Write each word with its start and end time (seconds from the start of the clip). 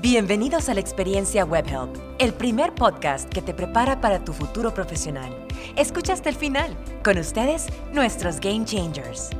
Bienvenidos 0.00 0.68
a 0.68 0.74
la 0.74 0.80
experiencia 0.80 1.44
WebHelp, 1.44 1.96
el 2.20 2.32
primer 2.32 2.72
podcast 2.72 3.28
que 3.28 3.42
te 3.42 3.52
prepara 3.52 4.00
para 4.00 4.24
tu 4.24 4.32
futuro 4.32 4.72
profesional. 4.72 5.34
Escucha 5.74 6.12
hasta 6.12 6.28
el 6.28 6.36
final. 6.36 6.76
Con 7.02 7.18
ustedes, 7.18 7.66
nuestros 7.92 8.38
Game 8.38 8.64
Changers. 8.64 9.30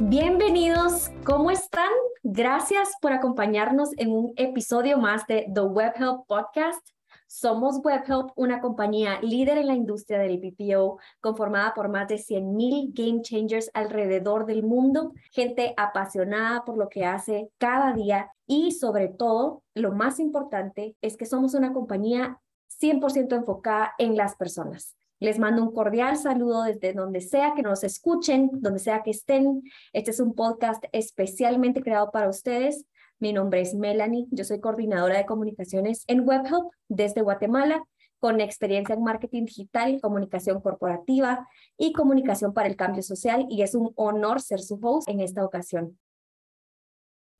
Bienvenidos, 0.00 1.12
¿cómo 1.24 1.52
están? 1.52 1.92
Gracias 2.24 2.90
por 3.00 3.12
acompañarnos 3.12 3.90
en 3.98 4.10
un 4.10 4.32
episodio 4.34 4.98
más 4.98 5.24
de 5.28 5.46
The 5.54 5.60
WebHelp 5.60 6.26
Podcast. 6.26 6.84
Somos 7.30 7.80
WebHelp, 7.84 8.30
una 8.36 8.62
compañía 8.62 9.20
líder 9.20 9.58
en 9.58 9.66
la 9.66 9.74
industria 9.74 10.18
del 10.18 10.38
BPO, 10.38 10.98
conformada 11.20 11.74
por 11.74 11.90
más 11.90 12.08
de 12.08 12.14
100.000 12.14 12.92
game 12.94 13.20
changers 13.20 13.70
alrededor 13.74 14.46
del 14.46 14.62
mundo, 14.62 15.12
gente 15.30 15.74
apasionada 15.76 16.64
por 16.64 16.78
lo 16.78 16.88
que 16.88 17.04
hace 17.04 17.50
cada 17.58 17.92
día 17.92 18.32
y 18.46 18.72
sobre 18.72 19.08
todo, 19.08 19.62
lo 19.74 19.92
más 19.92 20.18
importante 20.20 20.96
es 21.02 21.18
que 21.18 21.26
somos 21.26 21.52
una 21.52 21.74
compañía 21.74 22.40
100% 22.80 23.36
enfocada 23.36 23.92
en 23.98 24.16
las 24.16 24.34
personas. 24.34 24.96
Les 25.20 25.38
mando 25.38 25.62
un 25.62 25.74
cordial 25.74 26.16
saludo 26.16 26.62
desde 26.62 26.94
donde 26.94 27.20
sea 27.20 27.52
que 27.54 27.62
nos 27.62 27.84
escuchen, 27.84 28.48
donde 28.54 28.78
sea 28.78 29.02
que 29.02 29.10
estén. 29.10 29.64
Este 29.92 30.12
es 30.12 30.20
un 30.20 30.34
podcast 30.34 30.82
especialmente 30.92 31.82
creado 31.82 32.10
para 32.10 32.30
ustedes 32.30 32.86
mi 33.20 33.32
nombre 33.32 33.60
es 33.60 33.74
Melanie, 33.74 34.26
yo 34.30 34.44
soy 34.44 34.60
coordinadora 34.60 35.18
de 35.18 35.26
comunicaciones 35.26 36.04
en 36.06 36.26
WebHelp 36.26 36.70
desde 36.88 37.22
Guatemala, 37.22 37.82
con 38.20 38.40
experiencia 38.40 38.94
en 38.94 39.02
marketing 39.02 39.44
digital, 39.44 40.00
comunicación 40.00 40.60
corporativa 40.60 41.46
y 41.76 41.92
comunicación 41.92 42.52
para 42.52 42.68
el 42.68 42.76
cambio 42.76 43.02
social, 43.02 43.46
y 43.48 43.62
es 43.62 43.74
un 43.74 43.92
honor 43.96 44.40
ser 44.40 44.60
su 44.60 44.78
host 44.82 45.08
en 45.08 45.20
esta 45.20 45.44
ocasión. 45.44 45.98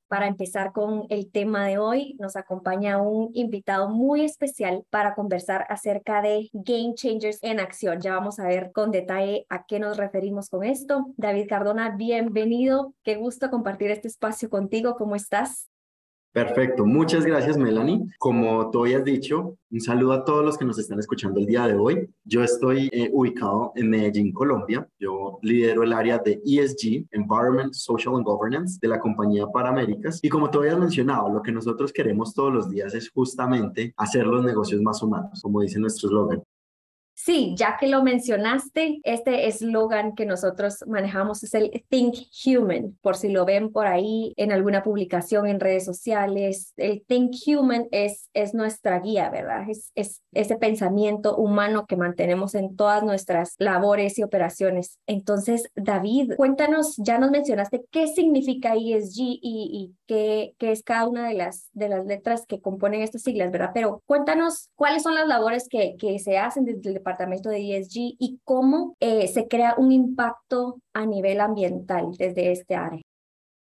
Para 0.08 0.26
empezar 0.26 0.72
con 0.72 1.04
el 1.10 1.30
tema 1.30 1.66
de 1.66 1.78
hoy, 1.78 2.16
nos 2.18 2.34
acompaña 2.36 2.96
un 3.00 3.30
invitado 3.34 3.90
muy 3.90 4.24
especial 4.24 4.84
para 4.88 5.14
conversar 5.14 5.66
acerca 5.68 6.22
de 6.22 6.48
Game 6.54 6.94
Changers 6.94 7.38
en 7.42 7.60
acción. 7.60 8.00
Ya 8.00 8.14
vamos 8.14 8.38
a 8.38 8.48
ver 8.48 8.72
con 8.72 8.90
detalle 8.90 9.44
a 9.50 9.66
qué 9.66 9.78
nos 9.78 9.98
referimos 9.98 10.48
con 10.48 10.64
esto. 10.64 11.12
David 11.18 11.46
Cardona, 11.46 11.90
bienvenido. 11.90 12.94
Qué 13.04 13.16
gusto 13.16 13.50
compartir 13.50 13.90
este 13.90 14.08
espacio 14.08 14.48
contigo. 14.48 14.96
¿Cómo 14.96 15.14
estás? 15.14 15.68
Perfecto, 16.32 16.84
muchas 16.84 17.24
gracias 17.24 17.56
Melanie. 17.56 18.06
Como 18.18 18.70
tú 18.70 18.84
habías 18.84 19.02
dicho, 19.02 19.56
un 19.70 19.80
saludo 19.80 20.12
a 20.12 20.24
todos 20.24 20.44
los 20.44 20.58
que 20.58 20.64
nos 20.64 20.78
están 20.78 20.98
escuchando 20.98 21.40
el 21.40 21.46
día 21.46 21.66
de 21.66 21.74
hoy. 21.74 22.08
Yo 22.24 22.44
estoy 22.44 22.88
eh, 22.92 23.10
ubicado 23.12 23.72
en 23.74 23.88
Medellín, 23.88 24.32
Colombia. 24.32 24.86
Yo 25.00 25.38
lidero 25.42 25.82
el 25.82 25.92
área 25.92 26.18
de 26.18 26.40
ESG, 26.44 27.06
Environment, 27.12 27.72
Social 27.72 28.14
and 28.16 28.24
Governance, 28.24 28.78
de 28.80 28.88
la 28.88 29.00
compañía 29.00 29.46
Paraméricas. 29.46 30.20
Y 30.22 30.28
como 30.28 30.50
tú 30.50 30.60
habías 30.60 30.78
mencionado, 30.78 31.30
lo 31.30 31.42
que 31.42 31.50
nosotros 31.50 31.92
queremos 31.92 32.34
todos 32.34 32.52
los 32.52 32.70
días 32.70 32.94
es 32.94 33.10
justamente 33.10 33.94
hacer 33.96 34.26
los 34.26 34.44
negocios 34.44 34.82
más 34.82 35.02
humanos, 35.02 35.40
como 35.42 35.62
dice 35.62 35.80
nuestro 35.80 36.08
eslogan. 36.08 36.42
Sí, 37.20 37.54
ya 37.56 37.76
que 37.80 37.88
lo 37.88 38.04
mencionaste, 38.04 39.00
este 39.02 39.48
eslogan 39.48 40.14
que 40.14 40.24
nosotros 40.24 40.84
manejamos 40.86 41.42
es 41.42 41.52
el 41.52 41.84
Think 41.88 42.14
Human, 42.46 42.96
por 43.02 43.16
si 43.16 43.28
lo 43.28 43.44
ven 43.44 43.72
por 43.72 43.88
ahí 43.88 44.32
en 44.36 44.52
alguna 44.52 44.84
publicación 44.84 45.48
en 45.48 45.58
redes 45.58 45.84
sociales. 45.84 46.74
El 46.76 47.04
Think 47.04 47.34
Human 47.44 47.88
es, 47.90 48.30
es 48.34 48.54
nuestra 48.54 49.00
guía, 49.00 49.30
¿verdad? 49.30 49.68
Es, 49.68 49.90
es 49.96 50.22
ese 50.32 50.56
pensamiento 50.58 51.36
humano 51.36 51.86
que 51.86 51.96
mantenemos 51.96 52.54
en 52.54 52.76
todas 52.76 53.02
nuestras 53.02 53.56
labores 53.58 54.16
y 54.20 54.22
operaciones. 54.22 55.00
Entonces, 55.08 55.72
David, 55.74 56.34
cuéntanos, 56.36 56.94
ya 56.98 57.18
nos 57.18 57.32
mencionaste 57.32 57.84
qué 57.90 58.06
significa 58.06 58.74
ESG 58.76 59.16
y, 59.18 59.96
qué, 60.06 60.54
qué 60.56 60.70
es 60.70 60.84
cada 60.84 61.08
una 61.08 61.26
de 61.26 61.34
las, 61.34 61.68
de 61.72 61.88
las 61.88 62.06
letras 62.06 62.46
que 62.46 62.60
componen 62.60 63.02
estas 63.02 63.22
siglas, 63.22 63.50
¿verdad? 63.50 63.72
Pero 63.74 64.04
cuéntanos 64.06 64.70
cuáles 64.76 65.02
son 65.02 65.16
las 65.16 65.26
labores 65.26 65.68
que, 65.68 65.96
que 65.98 66.20
se 66.20 66.38
hacen 66.38 66.64
desde 66.64 66.90
el 66.90 67.07
departamento 67.08 67.48
de 67.48 67.76
ESG 67.76 68.16
y 68.18 68.40
cómo 68.44 68.96
eh, 69.00 69.28
se 69.28 69.48
crea 69.48 69.74
un 69.78 69.92
impacto 69.92 70.80
a 70.92 71.06
nivel 71.06 71.40
ambiental 71.40 72.12
desde 72.18 72.52
este 72.52 72.74
área. 72.74 73.02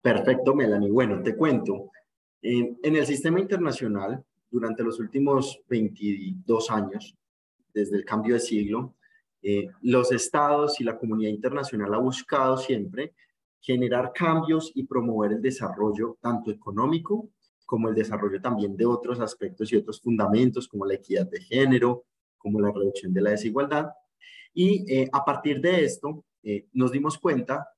Perfecto, 0.00 0.55
Melanie. 0.55 0.91
Bueno, 0.91 1.22
te 1.22 1.37
cuento. 1.37 1.91
En, 2.41 2.78
en 2.83 2.97
el 2.97 3.06
sistema 3.06 3.41
internacional, 3.41 4.25
durante 4.50 4.83
los 4.83 4.99
últimos 5.00 5.61
22 5.69 6.71
años, 6.71 7.16
desde 7.72 7.97
el 7.97 8.05
cambio 8.05 8.34
de 8.34 8.41
siglo, 8.41 8.94
eh, 9.43 9.69
los 9.81 10.12
estados 10.12 10.81
y 10.81 10.84
la 10.84 10.99
comunidad 10.99 11.31
internacional 11.31 11.95
ha 11.95 11.99
buscado 11.99 12.56
siempre 12.56 13.15
generar 13.61 14.12
cambios 14.12 14.71
y 14.75 14.84
promover 14.84 15.33
el 15.33 15.43
desarrollo 15.43 16.16
tanto 16.21 16.50
económico 16.50 17.28
como 17.65 17.89
el 17.89 17.95
desarrollo 17.95 18.41
también 18.41 18.77
de 18.77 18.84
otros 18.84 19.19
aspectos 19.21 19.72
y 19.72 19.77
otros 19.77 20.00
fundamentos 20.00 20.69
como 20.69 20.84
la 20.84 20.95
equidad 20.95 21.27
de 21.27 21.41
género, 21.41 22.05
como 22.42 22.60
la 22.60 22.72
reducción 22.72 23.12
de 23.12 23.22
la 23.22 23.30
desigualdad. 23.30 23.91
Y 24.53 24.84
eh, 24.92 25.08
a 25.12 25.25
partir 25.25 25.60
de 25.60 25.84
esto 25.84 26.25
eh, 26.42 26.66
nos 26.72 26.92
dimos 26.92 27.19
cuenta, 27.19 27.69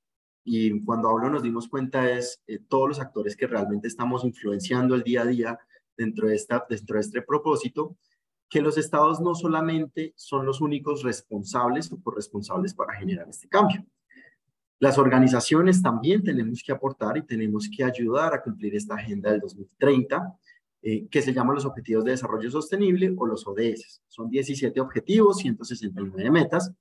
y 0.43 0.85
cuando 0.85 1.09
hablo 1.09 1.31
nos 1.31 1.43
dimos 1.43 1.69
cuenta 1.69 2.11
es 2.11 2.43
eh, 2.47 2.59
todos 2.69 2.89
los 2.89 3.01
actores 3.01 3.37
que 3.37 3.47
realmente 3.47 3.89
estamos 3.89 4.25
influenciando 4.25 4.95
el 4.95 5.03
día 5.03 5.23
a 5.23 5.27
día 5.27 5.59
dentro 5.97 6.29
de, 6.29 6.35
esta, 6.35 6.65
dentro 6.69 6.97
de 6.97 7.03
este 7.03 7.23
propósito, 7.23 7.97
que 8.49 8.61
los 8.61 8.77
estados 8.77 9.21
no 9.21 9.35
solamente 9.35 10.13
son 10.17 10.45
los 10.47 10.61
únicos 10.61 11.03
responsables 11.03 11.91
o 11.93 12.01
corresponsables 12.03 12.75
para 12.75 12.95
generar 12.95 13.29
este 13.29 13.49
cambio. 13.49 13.85
Las 14.81 14.99
organizaciones 14.99 15.81
también 15.81 16.23
tenemos 16.23 16.63
que 16.63 16.73
aportar 16.73 17.17
y 17.17 17.23
tenemos 17.23 17.71
que 17.75 17.85
ayudar 17.85 18.35
a 18.35 18.43
cumplir 18.43 18.75
esta 18.75 18.97
agenda 18.97 19.31
del 19.31 19.41
2030 19.41 20.37
eh, 20.87 21.09
que 21.09 21.23
se 21.23 21.33
llaman 21.33 21.55
los 21.55 21.65
Objetivos 21.65 22.05
de 22.05 22.11
Desarrollo 22.11 22.51
Sostenible 22.51 23.15
o 23.17 23.25
los 23.25 23.47
ODS. 23.47 24.03
Son 24.07 24.29
17 24.29 24.79
objetivos, 24.83 25.39
169 25.39 26.31
metas, 26.31 26.75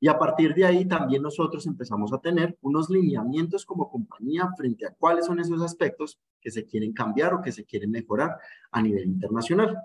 y 0.00 0.08
a 0.08 0.18
partir 0.18 0.54
de 0.54 0.64
ahí 0.64 0.86
también 0.86 1.22
nosotros 1.22 1.64
empezamos 1.68 2.12
a 2.12 2.18
tener 2.18 2.58
unos 2.62 2.90
lineamientos 2.90 3.64
como 3.64 3.88
compañía 3.88 4.50
frente 4.56 4.84
a 4.86 4.90
cuáles 4.92 5.26
son 5.26 5.38
esos 5.38 5.62
aspectos 5.62 6.18
que 6.40 6.50
se 6.50 6.66
quieren 6.66 6.92
cambiar 6.92 7.32
o 7.32 7.42
que 7.42 7.52
se 7.52 7.64
quieren 7.64 7.92
mejorar 7.92 8.36
a 8.72 8.82
nivel 8.82 9.04
internacional. 9.04 9.78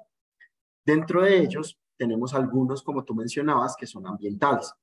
Dentro 0.83 1.21
de 1.21 1.37
ellos 1.37 1.77
tenemos 1.95 2.33
algunos, 2.33 2.81
como 2.81 3.03
tú 3.03 3.13
mencionabas, 3.13 3.75
que 3.77 3.85
son 3.85 4.07
ambientales. 4.07 4.73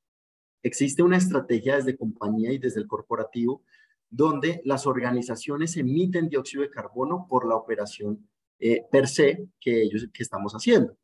Existe 0.62 1.02
una 1.02 1.16
estrategia 1.16 1.74
desde 1.74 1.96
compañía 1.96 2.52
y 2.52 2.58
desde 2.58 2.78
el 2.82 2.86
corporativo 2.86 3.64
donde 4.08 4.62
las 4.64 4.86
organizaciones 4.86 5.76
emiten 5.76 6.28
dióxido 6.28 6.62
de 6.62 6.70
carbono 6.70 7.26
por 7.28 7.48
la 7.48 7.56
operación 7.56 8.28
eh, 8.58 8.84
per 8.90 9.06
se 9.08 9.48
que 9.60 9.82
ellos 9.82 10.08
que 10.12 10.22
estamos 10.22 10.52
haciendo. 10.52 10.96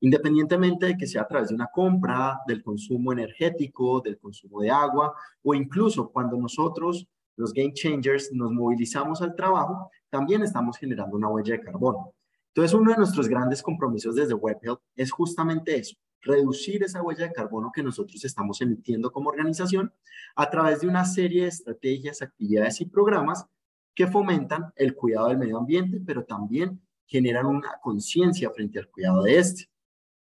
Independientemente 0.00 0.86
de 0.86 0.96
que 0.96 1.06
sea 1.06 1.22
a 1.22 1.28
través 1.28 1.48
de 1.48 1.54
una 1.54 1.68
compra, 1.72 2.40
del 2.46 2.62
consumo 2.62 3.12
energético, 3.12 4.00
del 4.00 4.18
consumo 4.18 4.60
de 4.62 4.70
agua 4.70 5.14
o 5.42 5.54
incluso 5.54 6.10
cuando 6.10 6.36
nosotros, 6.36 7.06
los 7.36 7.52
game 7.52 7.72
changers, 7.74 8.30
nos 8.32 8.52
movilizamos 8.52 9.20
al 9.20 9.34
trabajo, 9.34 9.90
también 10.08 10.42
estamos 10.42 10.78
generando 10.78 11.16
una 11.16 11.28
huella 11.28 11.54
de 11.54 11.60
carbono. 11.60 12.14
Entonces, 12.48 12.74
uno 12.74 12.90
de 12.90 12.96
nuestros 12.96 13.28
grandes 13.28 13.62
compromisos 13.62 14.16
desde 14.16 14.34
WebHelp 14.34 14.80
es 14.96 15.12
justamente 15.12 15.76
eso, 15.76 15.96
reducir 16.22 16.82
esa 16.82 17.02
huella 17.02 17.28
de 17.28 17.32
carbono 17.32 17.70
que 17.72 17.82
nosotros 17.82 18.24
estamos 18.24 18.60
emitiendo 18.60 19.12
como 19.12 19.30
organización 19.30 19.92
a 20.34 20.50
través 20.50 20.80
de 20.80 20.88
una 20.88 21.04
serie 21.04 21.42
de 21.42 21.48
estrategias, 21.48 22.22
actividades 22.22 22.80
y 22.80 22.86
programas 22.86 23.46
que 23.94 24.06
fomentan 24.06 24.72
el 24.76 24.94
cuidado 24.94 25.28
del 25.28 25.38
medio 25.38 25.58
ambiente, 25.58 26.00
pero 26.04 26.24
también 26.24 26.80
generan 27.10 27.46
una 27.46 27.78
conciencia 27.82 28.50
frente 28.50 28.78
al 28.78 28.88
cuidado 28.88 29.24
de 29.24 29.38
este. 29.38 29.68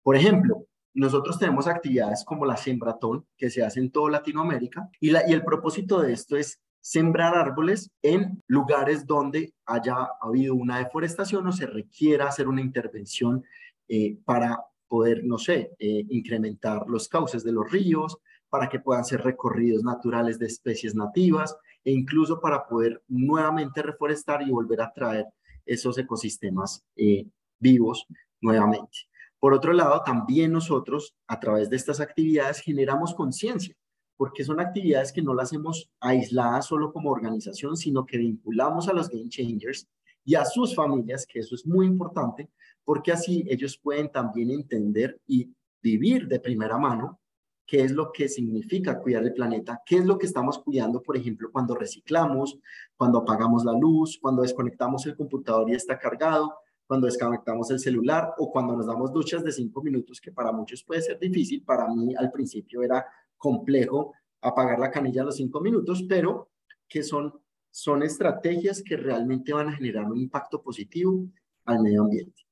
Por 0.02 0.16
ejemplo, 0.16 0.66
nosotros 0.94 1.38
tenemos 1.38 1.68
actividades 1.68 2.24
como 2.24 2.44
la 2.44 2.56
Sembratón, 2.56 3.24
que 3.36 3.50
se 3.50 3.64
hace 3.64 3.80
en 3.80 3.90
toda 3.90 4.10
Latinoamérica, 4.10 4.90
y, 5.00 5.10
la, 5.10 5.22
y 5.28 5.32
el 5.32 5.44
propósito 5.44 6.00
de 6.00 6.12
esto 6.12 6.36
es 6.36 6.60
sembrar 6.80 7.36
árboles 7.36 7.90
en 8.02 8.42
lugares 8.48 9.06
donde 9.06 9.54
haya 9.64 9.94
habido 10.20 10.56
una 10.56 10.78
deforestación 10.78 11.46
o 11.46 11.52
se 11.52 11.66
requiera 11.66 12.26
hacer 12.26 12.48
una 12.48 12.60
intervención 12.60 13.44
eh, 13.88 14.18
para 14.24 14.58
poder, 14.88 15.24
no 15.24 15.38
sé, 15.38 15.70
eh, 15.78 16.04
incrementar 16.10 16.84
los 16.88 17.08
cauces 17.08 17.44
de 17.44 17.52
los 17.52 17.70
ríos, 17.70 18.18
para 18.50 18.68
que 18.68 18.80
puedan 18.80 19.04
ser 19.04 19.22
recorridos 19.22 19.82
naturales 19.82 20.38
de 20.38 20.46
especies 20.46 20.94
nativas 20.94 21.56
e 21.84 21.92
incluso 21.92 22.38
para 22.40 22.66
poder 22.66 23.02
nuevamente 23.08 23.80
reforestar 23.80 24.42
y 24.42 24.50
volver 24.50 24.82
a 24.82 24.92
traer 24.92 25.26
esos 25.66 25.98
ecosistemas 25.98 26.84
eh, 26.96 27.26
vivos 27.58 28.06
nuevamente. 28.40 28.98
Por 29.38 29.54
otro 29.54 29.72
lado, 29.72 30.02
también 30.04 30.52
nosotros 30.52 31.14
a 31.26 31.40
través 31.40 31.68
de 31.68 31.76
estas 31.76 32.00
actividades 32.00 32.60
generamos 32.60 33.14
conciencia, 33.14 33.74
porque 34.16 34.44
son 34.44 34.60
actividades 34.60 35.12
que 35.12 35.22
no 35.22 35.34
las 35.34 35.48
hacemos 35.48 35.90
aisladas 36.00 36.66
solo 36.66 36.92
como 36.92 37.10
organización, 37.10 37.76
sino 37.76 38.06
que 38.06 38.18
vinculamos 38.18 38.88
a 38.88 38.92
los 38.92 39.08
game 39.08 39.28
changers 39.28 39.88
y 40.24 40.36
a 40.36 40.44
sus 40.44 40.74
familias, 40.74 41.26
que 41.26 41.40
eso 41.40 41.54
es 41.54 41.66
muy 41.66 41.86
importante, 41.86 42.50
porque 42.84 43.12
así 43.12 43.44
ellos 43.48 43.78
pueden 43.78 44.10
también 44.10 44.50
entender 44.50 45.20
y 45.26 45.52
vivir 45.82 46.28
de 46.28 46.38
primera 46.38 46.78
mano 46.78 47.18
qué 47.66 47.82
es 47.82 47.92
lo 47.92 48.12
que 48.12 48.28
significa 48.28 48.98
cuidar 48.98 49.22
el 49.22 49.32
planeta, 49.32 49.80
qué 49.86 49.96
es 49.96 50.04
lo 50.04 50.18
que 50.18 50.26
estamos 50.26 50.58
cuidando, 50.58 51.02
por 51.02 51.16
ejemplo, 51.16 51.50
cuando 51.50 51.74
reciclamos, 51.74 52.58
cuando 52.96 53.18
apagamos 53.18 53.64
la 53.64 53.72
luz, 53.72 54.18
cuando 54.20 54.42
desconectamos 54.42 55.06
el 55.06 55.16
computador 55.16 55.70
y 55.70 55.74
está 55.74 55.98
cargado, 55.98 56.52
cuando 56.86 57.06
desconectamos 57.06 57.70
el 57.70 57.78
celular 57.78 58.34
o 58.38 58.50
cuando 58.50 58.76
nos 58.76 58.86
damos 58.86 59.12
duchas 59.12 59.42
de 59.42 59.52
cinco 59.52 59.82
minutos, 59.82 60.20
que 60.20 60.32
para 60.32 60.52
muchos 60.52 60.82
puede 60.84 61.02
ser 61.02 61.18
difícil, 61.18 61.62
para 61.64 61.88
mí 61.88 62.14
al 62.14 62.30
principio 62.30 62.82
era 62.82 63.06
complejo 63.36 64.12
apagar 64.42 64.78
la 64.78 64.90
canilla 64.90 65.22
a 65.22 65.26
los 65.26 65.36
cinco 65.36 65.60
minutos, 65.60 66.04
pero 66.08 66.50
que 66.88 67.02
son, 67.02 67.32
son 67.70 68.02
estrategias 68.02 68.82
que 68.82 68.96
realmente 68.96 69.52
van 69.52 69.68
a 69.68 69.72
generar 69.72 70.04
un 70.04 70.18
impacto 70.18 70.60
positivo 70.60 71.26
al 71.64 71.80
medio 71.80 72.02
ambiente. 72.02 72.42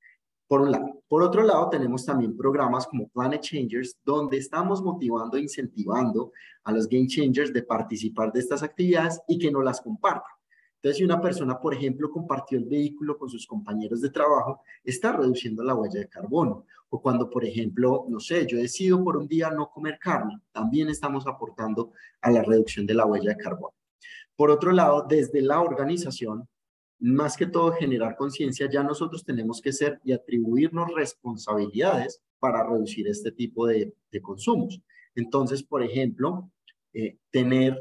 Por 0.50 0.62
un 0.62 0.72
lado. 0.72 1.00
Por 1.06 1.22
otro 1.22 1.44
lado, 1.44 1.68
tenemos 1.68 2.04
también 2.04 2.36
programas 2.36 2.84
como 2.84 3.08
Planet 3.10 3.40
Changers, 3.40 3.96
donde 4.04 4.36
estamos 4.36 4.82
motivando 4.82 5.36
e 5.36 5.42
incentivando 5.42 6.32
a 6.64 6.72
los 6.72 6.88
Game 6.88 7.06
Changers 7.06 7.52
de 7.52 7.62
participar 7.62 8.32
de 8.32 8.40
estas 8.40 8.64
actividades 8.64 9.20
y 9.28 9.38
que 9.38 9.52
no 9.52 9.62
las 9.62 9.80
compartan. 9.80 10.32
Entonces, 10.74 10.96
si 10.96 11.04
una 11.04 11.20
persona, 11.20 11.60
por 11.60 11.72
ejemplo, 11.72 12.10
compartió 12.10 12.58
el 12.58 12.64
vehículo 12.64 13.16
con 13.16 13.28
sus 13.28 13.46
compañeros 13.46 14.00
de 14.00 14.10
trabajo, 14.10 14.60
está 14.82 15.12
reduciendo 15.12 15.62
la 15.62 15.76
huella 15.76 16.00
de 16.00 16.08
carbono. 16.08 16.66
O 16.88 17.00
cuando, 17.00 17.30
por 17.30 17.44
ejemplo, 17.44 18.06
no 18.08 18.18
sé, 18.18 18.44
yo 18.44 18.58
decido 18.58 19.04
por 19.04 19.18
un 19.18 19.28
día 19.28 19.52
no 19.52 19.70
comer 19.70 20.00
carne, 20.00 20.36
también 20.50 20.88
estamos 20.88 21.28
aportando 21.28 21.92
a 22.22 22.28
la 22.32 22.42
reducción 22.42 22.86
de 22.86 22.94
la 22.94 23.06
huella 23.06 23.30
de 23.30 23.36
carbono. 23.36 23.74
Por 24.34 24.50
otro 24.50 24.72
lado, 24.72 25.06
desde 25.08 25.42
la 25.42 25.60
organización, 25.60 26.48
más 27.00 27.36
que 27.36 27.46
todo 27.46 27.72
generar 27.72 28.16
conciencia, 28.16 28.68
ya 28.70 28.82
nosotros 28.82 29.24
tenemos 29.24 29.60
que 29.60 29.72
ser 29.72 30.00
y 30.04 30.12
atribuirnos 30.12 30.92
responsabilidades 30.94 32.22
para 32.38 32.62
reducir 32.62 33.08
este 33.08 33.32
tipo 33.32 33.66
de, 33.66 33.92
consumos. 34.22 34.80
Entonces, 35.14 35.62
por 35.62 35.82
ejemplo, 35.82 36.50
eh, 36.92 37.16
tener 37.30 37.80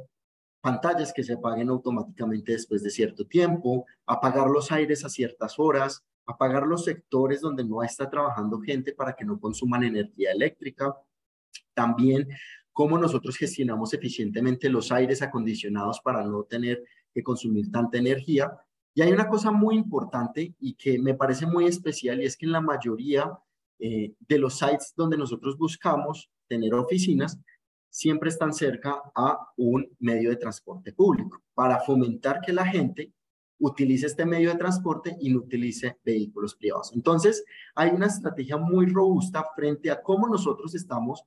pantallas 0.62 1.13
que 1.13 1.24
se 1.24 1.33
apaguen 1.33 1.69
automáticamente 1.69 2.54
después 2.54 2.81
de 2.81 2.89
cierto 2.89 3.25
tiempo, 3.25 3.86
apagar 4.06 4.48
los 4.48 4.71
aires 4.71 5.04
a 5.04 5.10
ciertas 5.10 5.60
horas, 5.60 6.04
apagar 6.25 6.65
los 6.65 6.86
sectores 6.86 7.42
donde 7.42 7.63
no 7.63 7.83
está 7.83 8.10
trabajando 8.10 8.60
gente 8.60 8.94
para 8.94 9.13
que 9.13 9.25
no 9.25 9.39
consuman 9.39 9.83
energía 9.83 10.31
eléctrica. 10.31 10.95
También 11.74 12.27
cómo 12.72 12.98
nosotros 12.98 13.36
gestionamos 13.36 13.94
eficientemente 13.94 14.69
los 14.69 14.92
aires 14.92 15.22
acondicionados 15.22 16.00
para 16.01 16.24
no 16.24 16.44
tener 16.44 16.83
que 17.13 17.24
consumir 17.24 17.72
tanta 17.72 17.98
energía 17.98 18.51
y 18.94 19.01
hay 19.01 19.12
una 19.12 19.27
cosa 19.27 19.51
muy 19.51 19.75
importante 19.75 20.56
y 20.59 20.74
que 20.74 21.00
me 21.00 21.13
parece 21.13 21.45
muy 21.45 21.65
especial 21.65 22.21
y 22.21 22.25
es 22.25 22.36
que 22.36 22.45
en 22.45 22.51
la 22.51 22.62
mayoría 22.62 23.31
eh, 23.80 24.13
de 24.19 24.38
los 24.38 24.57
sites 24.57 24.94
donde 24.95 25.18
nosotros 25.18 25.57
buscamos 25.57 26.30
tener 26.47 26.74
oficinas, 26.74 27.39
siempre 27.89 28.30
están 28.30 28.53
cerca 28.53 29.01
a 29.15 29.39
un 29.57 29.88
medio 30.00 30.30
de 30.30 30.36
transporte 30.36 30.91
público 30.91 31.41
para 31.53 31.80
fomentar 31.80 32.41
que 32.41 32.51
la 32.51 32.65
gente 32.65 33.13
utilice 33.59 34.07
este 34.07 34.25
medio 34.25 34.50
de 34.50 34.57
transporte 34.57 35.15
y 35.19 35.31
no 35.31 35.39
utilice 35.39 35.97
vehículos 36.03 36.56
privados. 36.56 36.91
Entonces, 36.94 37.44
hay 37.75 37.89
una 37.89 38.07
estrategia 38.07 38.57
muy 38.57 38.86
robusta 38.88 39.45
frente 39.56 39.91
a 39.91 40.01
cómo 40.01 40.27
nosotros 40.27 40.75
estamos 40.75 41.24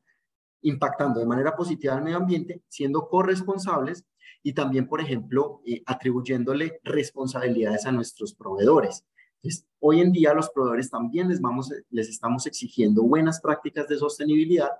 impactando 0.62 1.20
de 1.20 1.26
manera 1.26 1.54
positiva 1.54 1.94
al 1.94 2.02
medio 2.02 2.18
ambiente, 2.18 2.62
siendo 2.68 3.08
corresponsables 3.08 4.04
y 4.42 4.52
también, 4.52 4.88
por 4.88 5.00
ejemplo, 5.00 5.62
eh, 5.64 5.82
atribuyéndole 5.86 6.80
responsabilidades 6.82 7.86
a 7.86 7.92
nuestros 7.92 8.34
proveedores. 8.34 9.06
Entonces, 9.36 9.66
hoy 9.80 10.00
en 10.00 10.12
día 10.12 10.34
los 10.34 10.50
proveedores 10.50 10.90
también 10.90 11.28
les, 11.28 11.40
vamos, 11.40 11.72
les 11.90 12.08
estamos 12.08 12.46
exigiendo 12.46 13.02
buenas 13.02 13.40
prácticas 13.40 13.88
de 13.88 13.98
sostenibilidad 13.98 14.70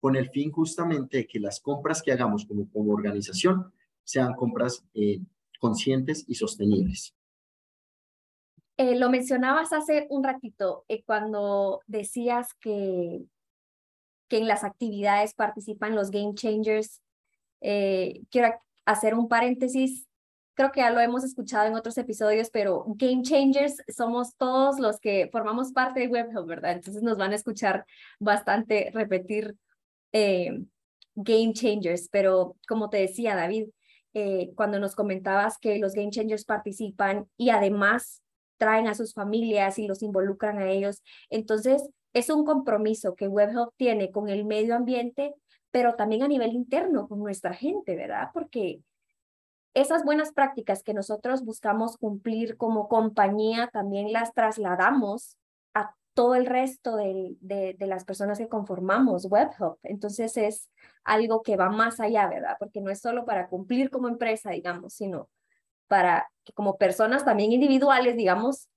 con 0.00 0.16
el 0.16 0.30
fin 0.30 0.52
justamente 0.52 1.18
de 1.18 1.26
que 1.26 1.40
las 1.40 1.60
compras 1.60 2.02
que 2.02 2.12
hagamos 2.12 2.46
como, 2.46 2.70
como 2.70 2.92
organización 2.92 3.72
sean 4.04 4.34
compras 4.34 4.84
eh, 4.94 5.20
conscientes 5.58 6.24
y 6.28 6.34
sostenibles. 6.34 7.14
Eh, 8.76 8.98
lo 8.98 9.08
mencionabas 9.08 9.72
hace 9.72 10.06
un 10.10 10.22
ratito 10.22 10.84
cuando 11.06 11.80
decías 11.86 12.52
que, 12.60 13.24
que 14.28 14.36
en 14.36 14.46
las 14.46 14.64
actividades 14.64 15.32
participan 15.34 15.94
los 15.94 16.10
game 16.10 16.34
changers. 16.34 17.00
quiero 17.60 18.48
hacer 18.86 19.14
un 19.14 19.28
paréntesis, 19.28 20.06
creo 20.54 20.72
que 20.72 20.80
ya 20.80 20.90
lo 20.90 21.00
hemos 21.00 21.22
escuchado 21.22 21.66
en 21.66 21.74
otros 21.74 21.98
episodios, 21.98 22.48
pero 22.50 22.84
Game 22.96 23.22
Changers 23.22 23.82
somos 23.94 24.34
todos 24.36 24.80
los 24.80 24.98
que 24.98 25.28
formamos 25.30 25.72
parte 25.72 26.00
de 26.00 26.08
WebHelp, 26.08 26.46
¿verdad? 26.46 26.72
Entonces 26.72 27.02
nos 27.02 27.18
van 27.18 27.32
a 27.32 27.36
escuchar 27.36 27.84
bastante 28.18 28.90
repetir 28.94 29.54
eh, 30.12 30.64
Game 31.14 31.52
Changers, 31.52 32.08
pero 32.10 32.56
como 32.66 32.88
te 32.88 32.98
decía 32.98 33.36
David, 33.36 33.68
eh, 34.14 34.52
cuando 34.54 34.80
nos 34.80 34.94
comentabas 34.94 35.58
que 35.58 35.78
los 35.78 35.92
Game 35.92 36.10
Changers 36.10 36.46
participan 36.46 37.28
y 37.36 37.50
además 37.50 38.22
traen 38.56 38.86
a 38.86 38.94
sus 38.94 39.12
familias 39.12 39.78
y 39.78 39.86
los 39.86 40.02
involucran 40.02 40.58
a 40.58 40.70
ellos, 40.70 41.02
entonces 41.28 41.86
es 42.14 42.30
un 42.30 42.46
compromiso 42.46 43.14
que 43.14 43.28
WebHelp 43.28 43.74
tiene 43.76 44.10
con 44.10 44.30
el 44.30 44.46
medio 44.46 44.74
ambiente 44.74 45.34
pero 45.70 45.94
también 45.94 46.22
a 46.22 46.28
nivel 46.28 46.52
interno 46.52 47.08
con 47.08 47.18
nuestra 47.18 47.54
gente, 47.54 47.96
¿verdad? 47.96 48.30
Porque 48.32 48.80
esas 49.74 50.04
buenas 50.04 50.32
prácticas 50.32 50.82
que 50.82 50.94
nosotros 50.94 51.44
buscamos 51.44 51.98
cumplir 51.98 52.56
como 52.56 52.88
compañía 52.88 53.68
también 53.72 54.10
las 54.10 54.32
trasladamos 54.32 55.36
a 55.74 55.94
todo 56.14 56.34
el 56.34 56.46
resto 56.46 56.96
de, 56.96 57.36
de, 57.40 57.86
las 57.86 58.06
personas 58.06 58.38
que 58.38 58.48
conformamos 58.48 59.26
WebHub. 59.26 59.78
Entonces 59.82 60.38
es 60.38 60.70
algo 61.04 61.42
que 61.42 61.56
va 61.56 61.68
más 61.68 62.00
allá, 62.00 62.26
¿verdad? 62.26 62.56
Porque 62.58 62.80
no 62.80 62.90
es 62.90 63.00
solo 63.00 63.26
para 63.26 63.48
cumplir 63.48 63.90
como 63.90 64.08
empresa, 64.08 64.52
digamos, 64.52 64.94
sino 64.94 65.28
para 65.88 66.30
que 66.44 66.54
como 66.54 66.78
personas 66.78 67.26
también 67.26 67.52
individuales, 67.52 68.16
digamos, 68.16 68.70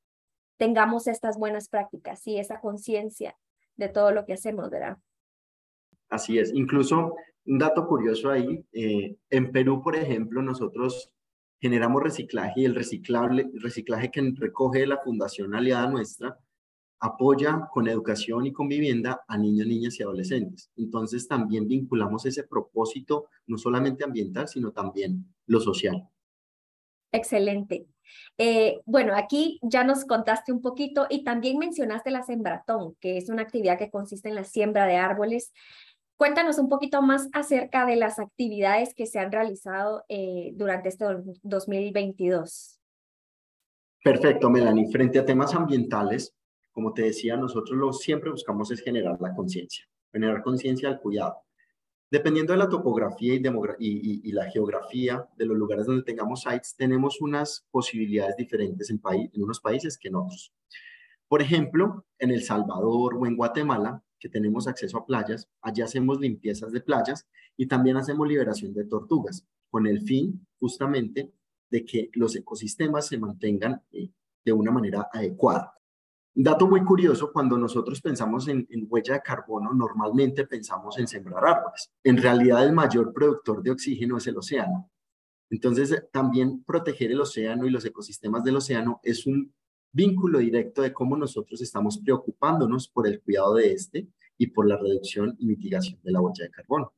tengamos 0.57 1.07
estas 1.07 1.38
buenas 1.38 1.69
prácticas 1.69 2.27
y 2.27 2.39
esa 2.39 2.59
conciencia 2.59 3.38
de 3.77 3.88
todo 3.88 4.12
lo 4.12 4.25
que 4.25 4.33
hacemos, 4.33 4.69
¿verdad? 4.69 4.97
Así 6.09 6.39
es. 6.39 6.53
Incluso 6.53 7.15
un 7.45 7.57
dato 7.57 7.88
curioso 7.88 8.29
ahí, 8.29 8.63
eh, 8.71 9.15
en 9.29 9.51
Perú, 9.51 9.81
por 9.81 9.95
ejemplo, 9.95 10.41
nosotros 10.41 11.11
generamos 11.61 12.03
reciclaje 12.03 12.61
y 12.61 12.65
el 12.65 12.75
reciclaje 12.75 14.11
que 14.11 14.33
recoge 14.35 14.88
la 14.88 15.00
Fundación 15.00 15.56
Aliada 15.56 15.89
Nuestra 15.89 16.38
apoya 17.00 17.69
con 17.71 17.88
educación 17.88 18.45
y 18.45 18.53
con 18.53 18.67
vivienda 18.67 19.23
a 19.27 19.38
niños, 19.38 19.67
niñas 19.67 20.00
y 20.00 20.03
adolescentes. 20.03 20.69
Entonces 20.75 21.27
también 21.27 21.67
vinculamos 21.67 22.25
ese 22.25 22.44
propósito 22.44 23.27
no 23.47 23.57
solamente 23.57 24.03
ambiental, 24.03 24.47
sino 24.47 24.71
también 24.71 25.25
lo 25.45 25.59
social. 25.61 26.07
Excelente. 27.11 27.88
Eh, 28.38 28.81
bueno, 28.85 29.15
aquí 29.15 29.59
ya 29.61 29.83
nos 29.83 30.06
contaste 30.06 30.51
un 30.51 30.61
poquito 30.61 31.07
y 31.09 31.23
también 31.23 31.57
mencionaste 31.57 32.11
la 32.11 32.23
sembratón, 32.23 32.95
que 33.00 33.18
es 33.18 33.30
una 33.30 33.44
actividad 33.44 33.78
que 33.78 33.92
consiste 33.92 34.30
en 34.30 34.35
la 34.35 34.44
siembra 34.44 34.85
de 34.85 34.97
árboles 34.97 35.54
Cuéntanos 36.19 36.59
un 36.59 36.68
poquito 36.68 37.02
más 37.02 37.30
acerca 37.31 37.85
de 37.85 37.95
las 37.95 38.19
actividades 38.19 38.94
que 38.94 39.06
se 39.06 39.19
han 39.19 39.31
realizado 39.31 40.04
eh, 40.09 40.52
durante 40.54 40.90
este 40.90 41.06
2022. 41.44 42.78
Perfecto, 44.04 44.49
Melanie. 44.49 44.92
Frente 44.92 45.19
a 45.19 45.26
temas 45.26 45.56
ambientales, 45.56 46.35
como 46.73 46.94
te 46.94 47.04
decía, 47.04 47.38
nosotros 47.38 47.78
lo 47.78 47.94
siempre 47.94 48.31
buscamos 48.31 48.69
es 48.69 48.81
generar 48.81 49.16
la 49.21 49.33
conciencia, 49.33 49.85
generar 50.11 50.44
conciencia 50.44 50.90
del 50.90 50.99
cuidado. 50.99 51.38
Dependiendo 52.11 52.52
de 52.52 52.59
la 52.59 52.68
topografía 52.68 53.35
y, 53.35 53.38
y, 53.38 54.21
y, 54.21 54.31
la 54.33 54.52
geografía 54.52 55.26
de 55.38 55.45
los 55.45 55.56
lugares 55.56 55.85
donde 55.85 56.04
tengamos 56.04 56.42
sites, 56.42 56.76
tenemos 56.76 57.21
unas 57.21 57.66
posibilidades 57.71 58.35
diferentes 58.35 58.90
en, 58.90 58.99
en 59.06 59.42
unos 59.42 59.61
países 59.61 59.97
que 59.97 60.09
en 60.09 60.16
otros. 60.16 60.52
Por 61.30 61.42
ejemplo, 61.42 62.04
en 62.18 62.31
El 62.31 62.44
Salvador 62.44 63.16
o 63.16 63.26
en 63.26 63.38
Guatemala, 63.38 64.04
que 64.19 64.30
tenemos 64.30 64.68
acceso 64.68 64.97
a 64.97 65.06
playas, 65.06 65.47
allá 65.61 65.85
hacemos 65.85 66.19
limpiezas 66.19 66.71
de 66.71 66.81
playas 66.81 67.28
y 67.57 67.68
también 67.68 67.97
hacemos 67.97 68.28
liberación 68.28 68.73
de 68.73 68.85
tortugas, 68.85 69.45
con 69.69 69.88
el 69.88 70.02
fin 70.02 70.45
justamente 70.59 71.31
de 71.69 71.85
que 71.85 72.09
los 72.14 72.35
ecosistemas 72.35 73.07
se 73.07 73.18
mantengan 73.18 73.81
eh, 73.92 74.11
de 74.44 74.52
una 74.52 74.71
manera 74.71 75.07
adecuada. 75.11 75.73
Dato 76.33 76.68
muy 76.68 76.83
curioso, 76.83 77.31
cuando 77.33 77.57
nosotros 77.57 78.02
pensamos 78.02 78.47
en, 78.47 78.66
en, 78.69 78.88
huella 78.90 79.16
de 79.16 79.21
carbono, 79.21 79.73
normalmente 79.73 80.45
pensamos 80.45 80.97
en 80.97 81.07
sembrar 81.07 81.44
árboles. 81.45 81.92
En 82.04 82.18
realidad, 82.18 82.64
el 82.66 82.71
mayor 82.71 83.14
productor 83.14 83.61
de 83.61 83.71
oxígeno 83.71 84.18
es 84.18 84.28
el 84.28 84.38
océano. 84.38 84.90
Entonces, 85.49 86.07
también 86.11 86.64
proteger 86.64 87.11
el 87.11 87.21
océano 87.21 87.66
y 87.66 87.71
los 87.71 87.83
ecosistemas 87.83 88.44
del 88.44 88.57
océano 88.57 88.99
es 89.04 89.26
un 89.26 89.54
vínculo 89.91 90.39
directo 90.39 90.81
de 90.81 90.93
cómo 90.93 91.17
nosotros 91.17 91.61
estamos 91.61 91.97
preocupándonos 91.97 92.87
por 92.87 93.07
el 93.07 93.21
cuidado 93.21 93.55
de 93.55 93.73
este 93.73 94.07
y 94.37 94.47
por 94.47 94.67
la 94.67 94.77
reducción 94.77 95.35
y 95.39 95.45
mitigación 95.45 95.99
de 96.03 96.11
la 96.11 96.21
huella 96.21 96.45
de 96.45 96.51
carbono. 96.51 96.93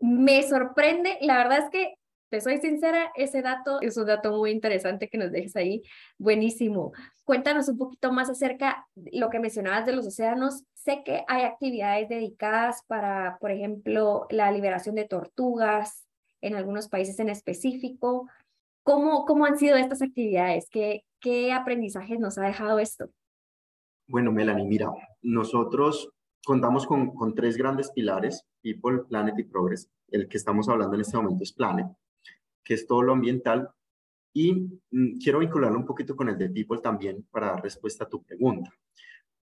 Me 0.00 0.42
sorprende, 0.42 1.18
la 1.20 1.38
verdad 1.38 1.58
es 1.58 1.70
que, 1.70 1.94
te 2.30 2.40
soy 2.40 2.58
sincera, 2.58 3.10
ese 3.16 3.42
dato 3.42 3.80
es 3.80 3.96
un 3.96 4.06
dato 4.06 4.30
muy 4.30 4.52
interesante 4.52 5.08
que 5.08 5.18
nos 5.18 5.32
dejes 5.32 5.56
ahí, 5.56 5.82
buenísimo. 6.16 6.92
Cuéntanos 7.24 7.68
un 7.68 7.76
poquito 7.76 8.12
más 8.12 8.30
acerca 8.30 8.86
de 8.94 9.18
lo 9.18 9.30
que 9.30 9.40
mencionabas 9.40 9.84
de 9.84 9.92
los 9.92 10.06
océanos. 10.06 10.62
Sé 10.74 11.02
que 11.04 11.24
hay 11.26 11.42
actividades 11.42 12.08
dedicadas 12.08 12.84
para, 12.86 13.36
por 13.40 13.50
ejemplo, 13.50 14.28
la 14.30 14.52
liberación 14.52 14.94
de 14.94 15.08
tortugas 15.08 16.06
en 16.40 16.54
algunos 16.54 16.88
países 16.88 17.18
en 17.18 17.30
específico. 17.30 18.28
¿Cómo, 18.84 19.24
cómo 19.24 19.44
han 19.44 19.58
sido 19.58 19.76
estas 19.76 20.00
actividades? 20.00 20.68
¿Qué, 20.70 21.04
¿qué 21.20 21.52
aprendizajes 21.52 22.18
nos 22.18 22.38
ha 22.38 22.42
dejado 22.42 22.78
esto? 22.78 23.10
Bueno, 24.08 24.32
Melanie, 24.32 24.66
mira, 24.66 24.90
nosotros 25.22 26.10
contamos 26.44 26.86
con, 26.86 27.34
tres 27.34 27.56
grandes 27.56 27.90
pilares, 27.90 28.44
People, 28.62 29.04
Planet 29.08 29.38
y 29.38 29.44
Progress. 29.44 29.88
El 30.10 30.28
que 30.28 30.36
estamos 30.36 30.68
hablando 30.68 30.94
en 30.94 31.02
este 31.02 31.16
momento 31.16 31.44
es 31.44 31.52
Planet, 31.52 31.86
que 32.64 32.74
es 32.74 32.86
todo 32.86 33.02
lo 33.02 33.12
ambiental. 33.12 33.70
Y 34.32 34.54
mm, 34.90 35.18
quiero 35.22 35.40
vincularlo 35.40 35.78
un 35.78 35.86
poquito 35.86 36.16
con 36.16 36.28
el 36.28 36.38
de 36.38 36.50
People 36.50 36.80
también 36.80 37.26
para 37.30 37.48
dar 37.48 37.62
respuesta 37.62 38.04
a 38.04 38.08
tu 38.08 38.22
pregunta. 38.22 38.72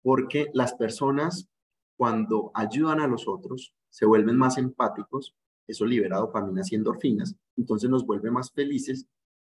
Porque 0.02 0.49
las 0.54 0.75
personas, 0.75 1.49
cuando 1.97 2.50
ayudan 2.54 3.00
a 3.00 3.07
los 3.07 3.28
otros, 3.28 3.75
se 3.90 4.07
vuelven 4.07 4.37
más 4.37 4.59
empáticos, 4.59 5.35
eso 5.66 5.87
libera 5.87 6.19
dopamina 6.19 6.62
y 6.69 6.75
endorfinas, 6.75 7.35
entonces 7.57 7.88
nos 7.88 8.04
vuelve 8.04 8.31
más 8.31 8.50
felices 8.52 9.07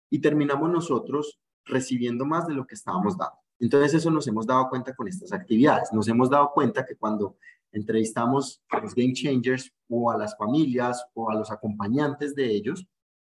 y 0.10 0.20
terminamos 0.20 0.70
nosotros 0.70 1.40
recibiendo 1.66 2.26
más 2.26 2.48
de 2.48 2.54
lo 2.54 2.66
que 2.66 2.76
estábamos 2.76 3.18
dando. 3.18 3.36
Entonces 3.60 3.94
eso 3.94 4.10
nos 4.10 4.28
hemos 4.28 4.48
dado 4.48 4.70
cuenta 4.70 4.96
con 4.96 5.08
estas 5.08 5.32
actividades. 5.32 5.94
Nos 5.94 6.08
hemos 6.08 6.30
dado 6.30 6.52
cuenta 6.52 6.86
que 6.86 6.96
cuando 6.96 7.38
entrevistamos 7.72 8.62
a 8.70 8.80
los 8.80 8.96
game 8.96 9.14
changers 9.14 9.72
o 9.88 10.12
a 10.12 10.18
las 10.18 10.36
familias 10.36 11.06
o 11.14 11.30
a 11.30 11.36
los 11.36 11.52
acompañantes 11.52 12.36
de 12.36 12.48
ellos, 12.48 12.86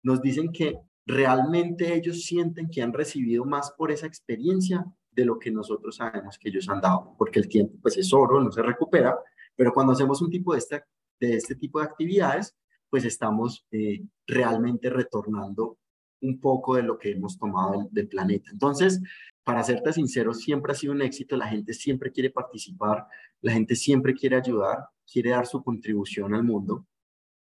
nos 0.03 0.21
dicen 0.23 0.51
que 0.51 0.79
realmente 1.07 1.95
ellos 1.95 2.23
sienten 2.23 2.69
que 2.71 2.83
han 2.83 2.93
recibido 2.93 3.45
más 3.45 3.71
por 3.73 3.91
esa 3.91 4.07
experiencia 4.07 4.85
de 5.11 5.25
lo 5.25 5.39
que 5.39 5.51
nosotros 5.51 5.97
sabemos 5.97 6.39
que 6.39 6.49
ellos 6.49 6.69
han 6.69 6.81
dado, 6.81 7.15
porque 7.19 7.39
el 7.39 7.49
tiempo 7.49 7.75
pues 7.81 7.97
es 7.97 8.13
oro, 8.13 8.43
no 8.43 8.51
se 8.51 8.63
recupera, 8.63 9.17
pero 9.55 9.73
cuando 9.73 9.93
hacemos 9.93 10.21
un 10.23 10.31
tipo 10.31 10.53
de, 10.53 10.59
esta, 10.59 10.85
de 11.21 11.37
este 11.37 11.55
tipo 11.55 11.79
de 11.79 11.87
actividades, 11.87 12.57
pues 12.91 13.05
estamos 13.05 13.67
eh, 13.71 14.03
realmente 14.27 14.91
retornando 14.91 15.79
un 16.21 16.41
poco 16.41 16.77
de 16.77 16.83
lo 16.83 16.99
que 16.99 17.13
hemos 17.13 17.39
tomado 17.39 17.89
del, 17.91 18.09
planeta. 18.09 18.51
Entonces, 18.51 19.01
para 19.43 19.63
serte 19.63 19.93
sincero, 19.93 20.33
siempre 20.33 20.73
ha 20.73 20.75
sido 20.75 20.93
un 20.93 21.03
éxito, 21.03 21.37
la 21.37 21.49
gente 21.49 21.73
siempre 21.75 22.11
quiere 22.11 22.31
participar, 22.31 23.07
la 23.41 23.53
gente 23.53 23.77
siempre 23.77 24.15
quiere 24.15 24.37
ayudar, 24.37 24.89
quiere 25.11 25.31
dar 25.31 25.47
su 25.47 25.63
contribución 25.63 26.35
al 26.35 26.45
mundo. 26.45 26.87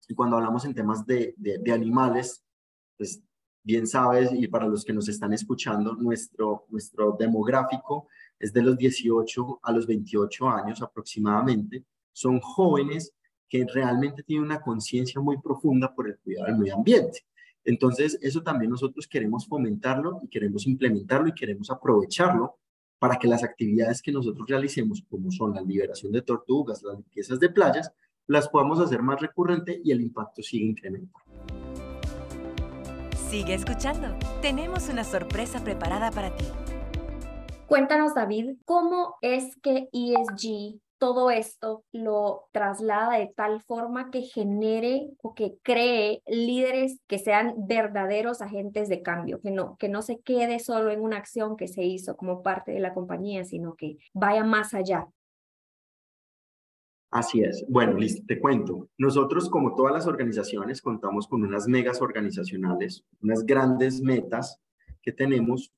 Y 0.09 0.15
cuando 0.15 0.37
hablamos 0.37 0.65
en 0.65 0.75
temas 0.75 1.07
de, 1.07 1.35
de, 1.37 1.73
animales, 1.73 2.45
pues 2.97 3.23
bien 3.63 3.87
sabes, 3.87 4.31
y 4.33 4.49
para 4.49 4.67
los 4.67 4.85
que 4.85 4.93
nos 4.93 5.09
están 5.09 5.33
escuchando, 5.33 5.95
nuestro, 5.95 6.67
nuestro 6.69 7.17
demográfico 7.19 8.09
es 8.39 8.53
de 8.53 8.63
los 8.63 8.77
18 8.77 9.61
a 9.63 9.73
los 9.73 9.87
28 9.87 10.49
años 10.49 10.83
aproximadamente. 10.83 11.85
Son 12.13 12.41
jóvenes 12.41 13.15
que 13.49 13.67
realmente 13.73 14.23
tienen 14.23 14.47
una 14.47 14.61
conciencia 14.61 15.21
muy 15.21 15.39
profunda 15.41 15.95
por 15.95 16.09
el 16.09 16.19
cuidado 16.19 16.47
del 16.47 16.59
medio 16.59 16.75
ambiente. 16.75 17.27
Entonces, 17.65 18.19
eso 18.21 18.43
también 18.43 18.71
nosotros 18.71 19.07
queremos 19.07 19.47
fomentarlo 19.47 20.21
y 20.23 20.29
queremos 20.29 20.67
implementarlo 20.67 21.29
y 21.29 21.35
queremos 21.35 21.71
aprovecharlo 21.71 22.59
para 22.99 23.17
que 23.17 23.29
las 23.29 23.43
actividades 23.43 24.01
que 24.01 24.13
nosotros 24.13 24.49
realicemos, 24.49 25.03
como 25.09 25.31
son 25.31 25.55
la 25.55 25.61
liberación 25.61 26.13
de 26.13 26.23
tortugas, 26.23 26.83
las 26.83 26.97
limpiezas 26.97 27.41
de 27.41 27.51
playas, 27.51 27.93
las 28.27 28.49
podamos 28.49 28.81
hacer 28.81 29.03
más 29.03 29.21
recurrente 29.21 29.81
y 29.85 29.91
el 29.91 30.01
impacto 30.01 30.43
sigue 30.43 30.67
incrementando. 30.67 31.19
Sigue 33.29 33.55
escuchando. 33.55 34.17
Tenemos 34.41 34.89
una 34.89 35.05
sorpresa 35.05 35.65
preparada 35.65 36.11
para 36.11 36.37
ti. 36.37 36.45
Cuéntanos, 37.67 38.15
David, 38.15 38.57
¿cómo 38.65 39.15
es 39.23 39.57
que 39.57 39.89
ESG 39.93 40.79
todo 41.03 41.33
esto 41.33 41.85
lo 41.91 42.45
traslada 42.53 43.19
de 43.19 43.27
tal 43.27 43.61
forma 43.61 44.13
que 44.13 44.23
genere 44.23 45.11
o 45.21 45.35
que 45.35 45.57
cree 45.65 46.23
líderes 46.29 47.01
que 47.09 47.19
sean 47.19 47.55
verdaderos 47.67 48.41
agentes 48.41 48.89
de 48.89 49.03
cambio, 49.03 49.41
que 49.41 49.51
no, 49.51 49.77
que 49.79 49.89
no 49.89 50.03
se 50.03 50.21
quede 50.21 50.61
solo 50.61 50.93
en 50.93 51.01
una 51.01 51.17
acción 51.17 51.57
que 51.57 51.67
se 51.67 51.83
hizo 51.83 52.17
como 52.17 52.45
parte 52.45 52.71
de 52.71 52.79
la 52.79 52.95
compañía, 52.95 53.45
sino 53.45 53.75
que 53.75 53.97
vaya 54.15 54.45
más 54.45 54.75
allá. 54.75 55.09
Así 57.11 57.43
es. 57.43 57.65
Bueno, 57.69 57.95
listo, 57.95 58.23
te 58.25 58.39
cuento. 58.39 58.89
Nosotros, 58.97 59.51
como 59.51 59.75
todas 59.75 59.93
las 59.93 60.07
organizaciones, 60.07 60.81
contamos 60.81 61.27
con 61.27 61.43
unas 61.43 61.67
megas 61.67 62.01
organizacionales, 62.01 63.05
unas 63.21 63.45
grandes 63.45 64.01
metas 64.03 64.61
que 65.03 65.11
tenemos 65.11 65.73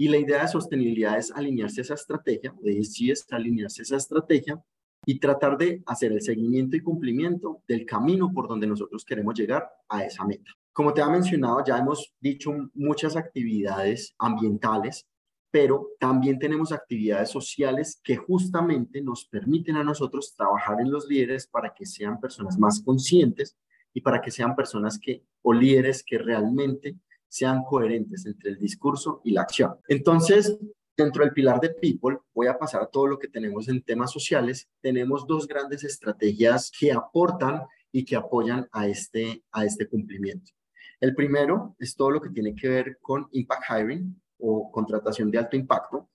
y 0.00 0.08
la 0.08 0.16
idea 0.16 0.40
de 0.40 0.48
sostenibilidad 0.48 1.18
es 1.18 1.30
alinearse 1.30 1.82
a 1.82 1.84
esa 1.84 1.92
estrategia, 1.92 2.54
de 2.62 2.78
ESG 2.78 3.10
es 3.10 3.26
alinearse 3.30 3.82
a 3.82 3.84
esa 3.84 3.96
estrategia 3.98 4.58
y 5.04 5.20
tratar 5.20 5.58
de 5.58 5.82
hacer 5.84 6.10
el 6.10 6.22
seguimiento 6.22 6.74
y 6.74 6.80
cumplimiento 6.80 7.62
del 7.68 7.84
camino 7.84 8.32
por 8.32 8.48
donde 8.48 8.66
nosotros 8.66 9.04
queremos 9.04 9.34
llegar 9.34 9.68
a 9.90 10.02
esa 10.02 10.24
meta. 10.24 10.52
Como 10.72 10.94
te 10.94 11.02
ha 11.02 11.08
mencionado, 11.10 11.62
ya 11.66 11.76
hemos 11.76 12.14
dicho 12.18 12.50
muchas 12.72 13.14
actividades 13.14 14.14
ambientales, 14.18 15.06
pero 15.50 15.88
también 15.98 16.38
tenemos 16.38 16.72
actividades 16.72 17.28
sociales 17.28 18.00
que 18.02 18.16
justamente 18.16 19.02
nos 19.02 19.26
permiten 19.26 19.76
a 19.76 19.84
nosotros 19.84 20.34
trabajar 20.34 20.80
en 20.80 20.90
los 20.90 21.06
líderes 21.08 21.46
para 21.46 21.74
que 21.74 21.84
sean 21.84 22.18
personas 22.18 22.58
más 22.58 22.80
conscientes 22.82 23.54
y 23.92 24.00
para 24.00 24.22
que 24.22 24.30
sean 24.30 24.56
personas 24.56 24.98
que 24.98 25.24
o 25.42 25.52
líderes 25.52 26.02
que 26.02 26.16
realmente 26.16 26.96
sean 27.30 27.62
coherentes 27.64 28.26
entre 28.26 28.50
el 28.50 28.58
discurso 28.58 29.22
y 29.24 29.30
la 29.30 29.42
acción. 29.42 29.76
Entonces, 29.88 30.58
dentro 30.96 31.24
del 31.24 31.32
pilar 31.32 31.60
de 31.60 31.70
People, 31.70 32.18
voy 32.34 32.48
a 32.48 32.58
pasar 32.58 32.82
a 32.82 32.86
todo 32.86 33.06
lo 33.06 33.18
que 33.18 33.28
tenemos 33.28 33.68
en 33.68 33.82
temas 33.82 34.10
sociales. 34.10 34.68
Tenemos 34.82 35.26
dos 35.26 35.46
grandes 35.46 35.84
estrategias 35.84 36.70
que 36.78 36.92
aportan 36.92 37.62
y 37.92 38.04
que 38.04 38.16
apoyan 38.16 38.68
a 38.72 38.86
este, 38.86 39.44
a 39.52 39.64
este 39.64 39.88
cumplimiento. 39.88 40.52
El 41.00 41.14
primero 41.14 41.76
es 41.78 41.96
todo 41.96 42.10
lo 42.10 42.20
que 42.20 42.30
tiene 42.30 42.54
que 42.54 42.68
ver 42.68 42.98
con 43.00 43.28
Impact 43.30 43.62
Hiring 43.70 44.20
o 44.38 44.70
contratación 44.70 45.30
de 45.30 45.38
alto 45.38 45.56
impacto. 45.56 46.10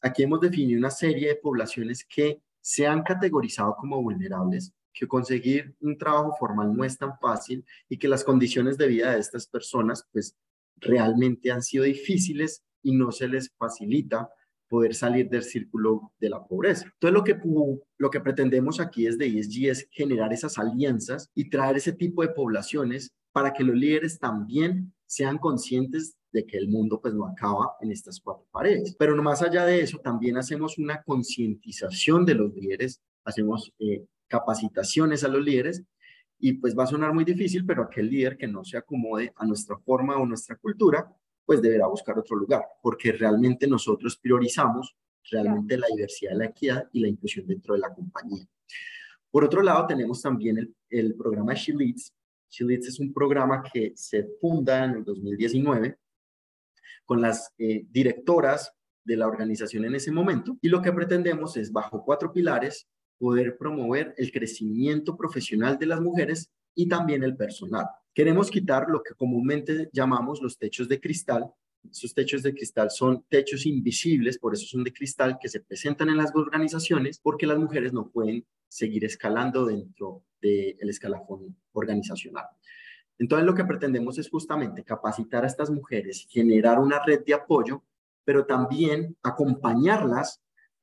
Aquí 0.00 0.22
hemos 0.22 0.40
definido 0.40 0.78
una 0.78 0.90
serie 0.90 1.28
de 1.28 1.36
poblaciones 1.36 2.04
que 2.04 2.40
se 2.60 2.86
han 2.86 3.02
categorizado 3.02 3.74
como 3.76 4.00
vulnerables, 4.00 4.72
que 4.92 5.06
conseguir 5.06 5.74
un 5.80 5.98
trabajo 5.98 6.34
formal 6.38 6.74
no 6.74 6.84
es 6.84 6.96
tan 6.96 7.18
fácil 7.18 7.64
y 7.88 7.98
que 7.98 8.08
las 8.08 8.24
condiciones 8.24 8.78
de 8.78 8.86
vida 8.86 9.12
de 9.12 9.20
estas 9.20 9.46
personas 9.46 10.06
pues 10.12 10.36
realmente 10.82 11.50
han 11.50 11.62
sido 11.62 11.84
difíciles 11.84 12.62
y 12.82 12.94
no 12.94 13.12
se 13.12 13.28
les 13.28 13.50
facilita 13.56 14.28
poder 14.68 14.94
salir 14.94 15.28
del 15.28 15.42
círculo 15.42 16.12
de 16.18 16.30
la 16.30 16.42
pobreza. 16.44 16.86
Entonces, 16.86 17.14
lo 17.14 17.24
que, 17.24 17.38
lo 17.98 18.10
que 18.10 18.20
pretendemos 18.20 18.80
aquí 18.80 19.04
desde 19.04 19.26
ESG 19.26 19.68
es 19.68 19.88
generar 19.90 20.32
esas 20.32 20.58
alianzas 20.58 21.28
y 21.34 21.50
traer 21.50 21.76
ese 21.76 21.92
tipo 21.92 22.22
de 22.22 22.30
poblaciones 22.30 23.10
para 23.32 23.52
que 23.52 23.64
los 23.64 23.76
líderes 23.76 24.18
también 24.18 24.92
sean 25.06 25.38
conscientes 25.38 26.16
de 26.32 26.46
que 26.46 26.56
el 26.56 26.68
mundo 26.68 27.00
pues 27.02 27.12
no 27.12 27.26
acaba 27.26 27.72
en 27.82 27.92
estas 27.92 28.18
cuatro 28.18 28.46
paredes. 28.50 28.96
Pero 28.98 29.14
más 29.22 29.42
allá 29.42 29.66
de 29.66 29.80
eso, 29.82 29.98
también 29.98 30.38
hacemos 30.38 30.78
una 30.78 31.02
concientización 31.02 32.24
de 32.24 32.34
los 32.34 32.54
líderes, 32.54 33.02
hacemos 33.24 33.72
eh, 33.78 34.06
capacitaciones 34.26 35.22
a 35.22 35.28
los 35.28 35.44
líderes 35.44 35.82
y 36.44 36.54
pues 36.54 36.76
va 36.76 36.82
a 36.82 36.88
sonar 36.88 37.14
muy 37.14 37.24
difícil, 37.24 37.64
pero 37.64 37.84
aquel 37.84 38.10
líder 38.10 38.36
que 38.36 38.48
no 38.48 38.64
se 38.64 38.76
acomode 38.76 39.32
a 39.36 39.46
nuestra 39.46 39.78
forma 39.78 40.16
o 40.16 40.26
nuestra 40.26 40.56
cultura, 40.56 41.08
pues 41.46 41.62
deberá 41.62 41.86
buscar 41.86 42.18
otro 42.18 42.36
lugar, 42.36 42.64
porque 42.82 43.12
realmente 43.12 43.68
nosotros 43.68 44.16
priorizamos 44.16 44.96
realmente 45.30 45.78
la 45.78 45.86
diversidad, 45.94 46.32
la 46.34 46.46
equidad 46.46 46.88
y 46.92 47.00
la 47.00 47.06
inclusión 47.06 47.46
dentro 47.46 47.74
de 47.74 47.80
la 47.80 47.94
compañía. 47.94 48.44
Por 49.30 49.44
otro 49.44 49.62
lado, 49.62 49.86
tenemos 49.86 50.20
también 50.20 50.58
el, 50.58 50.74
el 50.90 51.14
programa 51.14 51.54
She 51.54 51.74
Leads. 51.74 52.12
She 52.50 52.64
Leads 52.64 52.88
es 52.88 52.98
un 52.98 53.12
programa 53.12 53.62
que 53.62 53.92
se 53.94 54.28
funda 54.40 54.84
en 54.84 54.96
el 54.96 55.04
2019 55.04 55.96
con 57.04 57.20
las 57.20 57.54
eh, 57.56 57.86
directoras 57.88 58.74
de 59.04 59.16
la 59.16 59.28
organización 59.28 59.84
en 59.84 59.94
ese 59.94 60.10
momento 60.10 60.58
y 60.60 60.68
lo 60.68 60.82
que 60.82 60.92
pretendemos 60.92 61.56
es, 61.56 61.70
bajo 61.70 62.04
cuatro 62.04 62.32
pilares, 62.32 62.88
poder 63.22 63.56
promover 63.56 64.16
el 64.18 64.32
crecimiento 64.32 65.16
profesional 65.16 65.78
de 65.78 65.86
las 65.86 66.00
mujeres 66.00 66.50
y 66.74 66.88
también 66.88 67.22
el 67.22 67.36
personal. 67.36 67.86
Queremos 68.12 68.50
quitar 68.50 68.88
lo 68.88 69.00
que 69.00 69.14
comúnmente 69.14 69.88
llamamos 69.92 70.42
los 70.42 70.58
techos 70.58 70.88
de 70.88 71.00
cristal. 71.00 71.48
Esos 71.88 72.12
techos 72.14 72.42
de 72.42 72.52
cristal 72.52 72.90
son 72.90 73.24
techos 73.28 73.64
invisibles, 73.64 74.40
por 74.40 74.54
eso 74.54 74.66
son 74.66 74.82
de 74.82 74.92
cristal, 74.92 75.38
que 75.40 75.48
se 75.48 75.60
presentan 75.60 76.08
en 76.08 76.16
las 76.16 76.34
organizaciones 76.34 77.20
porque 77.22 77.46
las 77.46 77.58
mujeres 77.58 77.92
no 77.92 78.10
pueden 78.10 78.44
seguir 78.66 79.04
escalando 79.04 79.66
dentro 79.66 80.24
del 80.40 80.88
escalafón 80.88 81.56
organizacional. 81.74 82.46
Entonces 83.20 83.46
lo 83.46 83.54
que 83.54 83.64
pretendemos 83.64 84.18
es 84.18 84.28
justamente 84.28 84.82
capacitar 84.82 85.44
a 85.44 85.46
estas 85.46 85.70
mujeres, 85.70 86.26
generar 86.28 86.80
una 86.80 87.00
red 87.04 87.22
de 87.24 87.34
apoyo, 87.34 87.84
pero 88.24 88.46
también 88.46 89.16
acompañarlas 89.22 90.42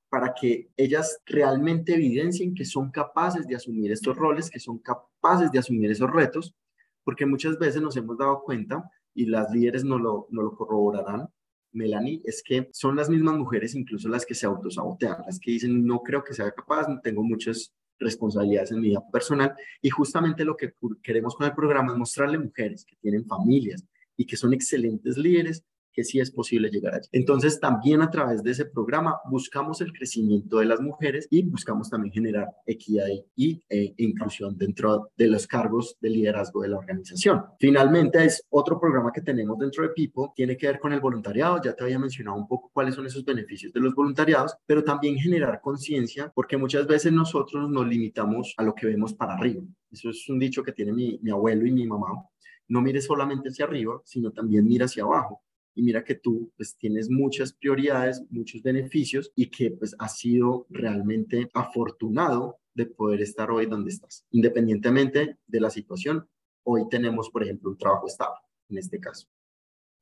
para 0.09 0.33
que 0.33 0.69
ellas 0.75 1.19
realmente 1.25 1.93
evidencien 1.93 2.55
que 2.55 2.65
son 2.65 2.91
capaces 2.91 3.47
de 3.47 3.55
asumir 3.55 3.91
estos 3.91 4.17
roles, 4.17 4.49
que 4.49 4.59
son 4.59 4.79
capaces 4.79 5.51
de 5.51 5.59
asumir 5.59 5.91
esos 5.91 6.09
retos, 6.09 6.55
porque 7.03 7.25
muchas 7.25 7.57
veces 7.59 7.81
nos 7.81 7.95
hemos 7.95 8.17
dado 8.17 8.41
cuenta, 8.43 8.83
y 9.13 9.25
las 9.25 9.51
líderes 9.51 9.83
no 9.83 9.97
lo, 9.97 10.27
no 10.29 10.41
lo 10.41 10.55
corroborarán, 10.55 11.27
Melanie, 11.71 12.21
es 12.25 12.41
que 12.43 12.69
son 12.71 12.95
las 12.95 13.09
mismas 13.09 13.37
mujeres 13.37 13.75
incluso 13.75 14.09
las 14.09 14.25
que 14.25 14.33
se 14.33 14.47
autosabotean, 14.47 15.23
las 15.25 15.39
que 15.39 15.51
dicen, 15.51 15.85
no 15.85 16.01
creo 16.01 16.23
que 16.23 16.33
sea 16.33 16.51
capaz, 16.51 16.87
tengo 17.03 17.23
muchas 17.23 17.73
responsabilidades 17.99 18.71
en 18.71 18.81
mi 18.81 18.89
vida 18.89 19.03
personal, 19.11 19.55
y 19.81 19.89
justamente 19.89 20.45
lo 20.45 20.57
que 20.57 20.73
queremos 21.03 21.35
con 21.35 21.45
el 21.45 21.53
programa 21.53 21.91
es 21.91 21.99
mostrarle 21.99 22.39
mujeres 22.39 22.85
que 22.85 22.95
tienen 22.95 23.25
familias 23.25 23.85
y 24.17 24.25
que 24.25 24.37
son 24.37 24.53
excelentes 24.53 25.17
líderes, 25.17 25.63
que 25.99 26.05
sí 26.05 26.17
es 26.21 26.31
posible 26.31 26.69
llegar 26.69 26.93
allí. 26.95 27.09
Entonces, 27.11 27.59
también 27.59 28.01
a 28.01 28.09
través 28.09 28.41
de 28.41 28.51
ese 28.51 28.63
programa 28.63 29.17
buscamos 29.29 29.81
el 29.81 29.91
crecimiento 29.91 30.59
de 30.59 30.65
las 30.65 30.79
mujeres 30.79 31.27
y 31.29 31.43
buscamos 31.43 31.89
también 31.89 32.13
generar 32.13 32.47
equidad 32.65 33.07
y 33.35 33.61
eh, 33.69 33.93
inclusión 33.97 34.57
dentro 34.57 35.09
de 35.17 35.27
los 35.27 35.45
cargos 35.45 35.97
de 35.99 36.09
liderazgo 36.09 36.61
de 36.61 36.69
la 36.69 36.77
organización. 36.77 37.43
Finalmente, 37.59 38.23
es 38.23 38.41
otro 38.49 38.79
programa 38.79 39.11
que 39.11 39.19
tenemos 39.19 39.59
dentro 39.59 39.83
de 39.83 39.89
People, 39.89 40.31
tiene 40.33 40.55
que 40.55 40.67
ver 40.67 40.79
con 40.79 40.93
el 40.93 41.01
voluntariado. 41.01 41.61
Ya 41.61 41.73
te 41.73 41.83
había 41.83 41.99
mencionado 41.99 42.37
un 42.37 42.47
poco 42.47 42.71
cuáles 42.73 42.95
son 42.95 43.05
esos 43.05 43.25
beneficios 43.25 43.73
de 43.73 43.81
los 43.81 43.93
voluntariados, 43.93 44.55
pero 44.65 44.81
también 44.81 45.17
generar 45.17 45.59
conciencia, 45.59 46.31
porque 46.33 46.55
muchas 46.55 46.87
veces 46.87 47.11
nosotros 47.11 47.69
nos 47.69 47.85
limitamos 47.85 48.53
a 48.55 48.63
lo 48.63 48.73
que 48.73 48.87
vemos 48.87 49.13
para 49.13 49.33
arriba. 49.33 49.63
Eso 49.91 50.11
es 50.11 50.29
un 50.29 50.39
dicho 50.39 50.63
que 50.63 50.71
tiene 50.71 50.93
mi, 50.93 51.19
mi 51.21 51.31
abuelo 51.31 51.65
y 51.65 51.73
mi 51.73 51.85
mamá. 51.85 52.23
No 52.69 52.81
mires 52.81 53.03
solamente 53.03 53.49
hacia 53.49 53.65
arriba, 53.65 53.99
sino 54.05 54.31
también 54.31 54.65
mira 54.65 54.85
hacia 54.85 55.03
abajo 55.03 55.41
y 55.79 55.81
mira 55.81 56.03
que 56.03 56.15
tú 56.15 56.51
pues 56.57 56.75
tienes 56.75 57.09
muchas 57.09 57.53
prioridades, 57.53 58.21
muchos 58.29 58.61
beneficios 58.61 59.31
y 59.33 59.49
que 59.49 59.71
pues 59.71 59.95
has 59.97 60.17
sido 60.17 60.65
realmente 60.69 61.49
afortunado 61.53 62.59
de 62.73 62.85
poder 62.85 63.21
estar 63.21 63.49
hoy 63.49 63.65
donde 63.65 63.91
estás. 63.91 64.25
Independientemente 64.31 65.37
de 65.47 65.61
la 65.61 65.69
situación, 65.69 66.27
hoy 66.63 66.89
tenemos, 66.89 67.29
por 67.29 67.43
ejemplo, 67.43 67.69
un 67.69 67.77
trabajo 67.77 68.07
estable 68.07 68.41
en 68.67 68.77
este 68.77 68.99
caso. 68.99 69.27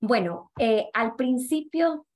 Bueno, 0.02 0.52
eh, 0.58 0.88
al 0.96 1.16
principio 1.16 2.08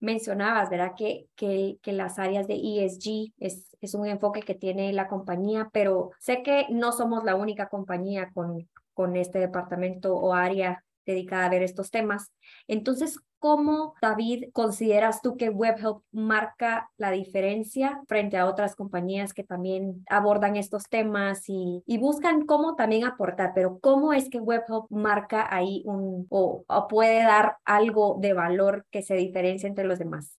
mencionabas, 0.00 0.68
¿verdad? 0.68 0.92
Que, 0.94 1.26
que, 1.36 1.78
que, 1.80 1.92
las 1.92 2.18
áreas 2.18 2.46
de 2.46 2.56
ESG 2.56 3.32
es, 3.38 3.74
es 3.80 3.94
un 3.94 4.06
enfoque 4.06 4.42
que 4.42 4.54
tiene 4.54 4.92
la 4.92 5.08
compañía, 5.08 5.70
pero 5.72 6.10
sé 6.18 6.42
que 6.42 6.66
no 6.68 6.92
somos 6.92 7.24
la 7.24 7.34
única 7.34 7.70
compañía 7.70 8.30
con, 8.34 8.68
con 8.92 9.16
este 9.16 9.38
departamento 9.38 10.14
o 10.14 10.34
área 10.34 10.84
dedicada 11.06 11.46
a 11.46 11.50
ver 11.50 11.62
estos 11.62 11.90
temas. 11.90 12.32
Entonces, 12.66 13.18
¿cómo, 13.38 13.94
David, 14.02 14.46
consideras 14.52 15.22
tú 15.22 15.36
que 15.36 15.48
WebHelp 15.48 16.02
marca 16.12 16.90
la 16.98 17.10
diferencia 17.10 18.00
frente 18.08 18.36
a 18.36 18.46
otras 18.46 18.74
compañías 18.74 19.32
que 19.32 19.44
también 19.44 20.04
abordan 20.10 20.56
estos 20.56 20.84
temas 20.88 21.44
y, 21.46 21.82
buscan 21.98 22.44
cómo 22.44 22.74
también 22.74 23.04
aportar? 23.04 23.52
Pero 23.54 23.78
¿cómo 23.78 24.12
es 24.12 24.28
que 24.28 24.40
WebHelp 24.40 24.90
marca 24.90 25.46
ahí 25.48 25.82
un 25.86 26.26
o, 26.28 26.64
o 26.66 26.88
puede 26.88 27.22
dar 27.22 27.56
algo 27.64 28.18
de 28.20 28.32
valor 28.32 28.84
que 28.90 29.02
se 29.02 29.14
diferencia 29.14 29.68
entre 29.68 29.84
los 29.84 29.98
demás? 29.98 30.36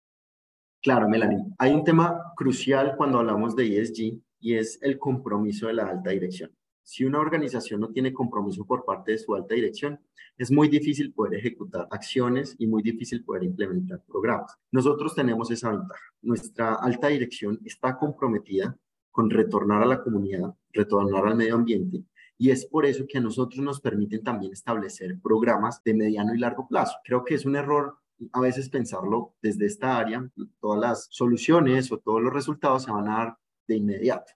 Claro, 0.82 1.10
Melanie. 1.10 1.44
Hay 1.58 1.74
un 1.74 1.84
tema 1.84 2.34
crucial 2.36 2.96
cuando 2.96 3.20
hablamos 3.20 3.56
de 3.56 3.80
ESG 3.80 4.22
y 4.40 4.56
es 4.56 4.80
el 4.82 5.00
compromiso 5.00 5.68
de 5.68 5.74
la 5.74 5.88
alta 5.88 6.12
dirección. 6.12 6.57
Si 6.90 7.04
una 7.04 7.20
organización 7.20 7.82
no 7.82 7.90
tiene 7.90 8.14
compromiso 8.14 8.66
por 8.66 8.86
parte 8.86 9.12
de 9.12 9.18
su 9.18 9.36
alta 9.36 9.54
dirección, 9.54 10.00
es 10.38 10.50
muy 10.50 10.70
difícil 10.70 11.14
poder 11.14 11.38
ejecutar 11.38 11.86
acciones 11.92 12.56
y 12.60 12.66
muy 12.66 12.82
difícil 12.82 13.26
poder 13.26 13.44
implementar 13.44 14.02
programas. 14.08 14.56
Nosotros 14.72 15.14
tenemos 15.14 15.52
esa 15.52 15.72
ventaja. 15.72 16.02
Nuestra 16.22 16.76
alta 16.76 17.10
dirección 17.10 17.60
está 17.66 17.98
comprometida 17.98 18.78
con 19.12 19.30
retornar 19.30 19.84
a 19.84 19.86
la 19.86 20.02
comunidad, 20.02 20.56
retornar 20.72 21.28
al 21.28 21.36
medio 21.36 21.56
ambiente, 21.56 22.06
y 22.38 22.52
es 22.52 22.66
por 22.66 22.86
eso 22.86 23.04
que 23.06 23.18
a 23.18 23.22
nosotros 23.22 23.60
nos 23.60 23.82
permiten 23.82 24.24
también 24.24 24.54
establecer 24.54 25.20
programas 25.22 25.84
de 25.84 25.94
mediano 25.94 26.34
y 26.34 26.40
largo 26.40 26.70
plazo. 26.70 26.96
Creo 27.04 27.26
que 27.26 27.36
es 27.36 27.46
un 27.46 27.58
error 27.58 27.98
a 28.32 28.40
veces 28.40 28.70
pensarlo 28.70 29.36
desde 29.42 29.66
esta 29.66 29.98
área, 29.98 30.26
todas 30.62 30.80
las 30.80 31.08
soluciones 31.12 31.92
o 31.92 31.98
todos 31.98 32.22
los 32.22 32.32
resultados 32.32 32.84
se 32.84 32.92
van 32.92 33.10
a 33.10 33.18
dar 33.18 33.38
de 33.68 33.76
inmediato. 33.76 34.32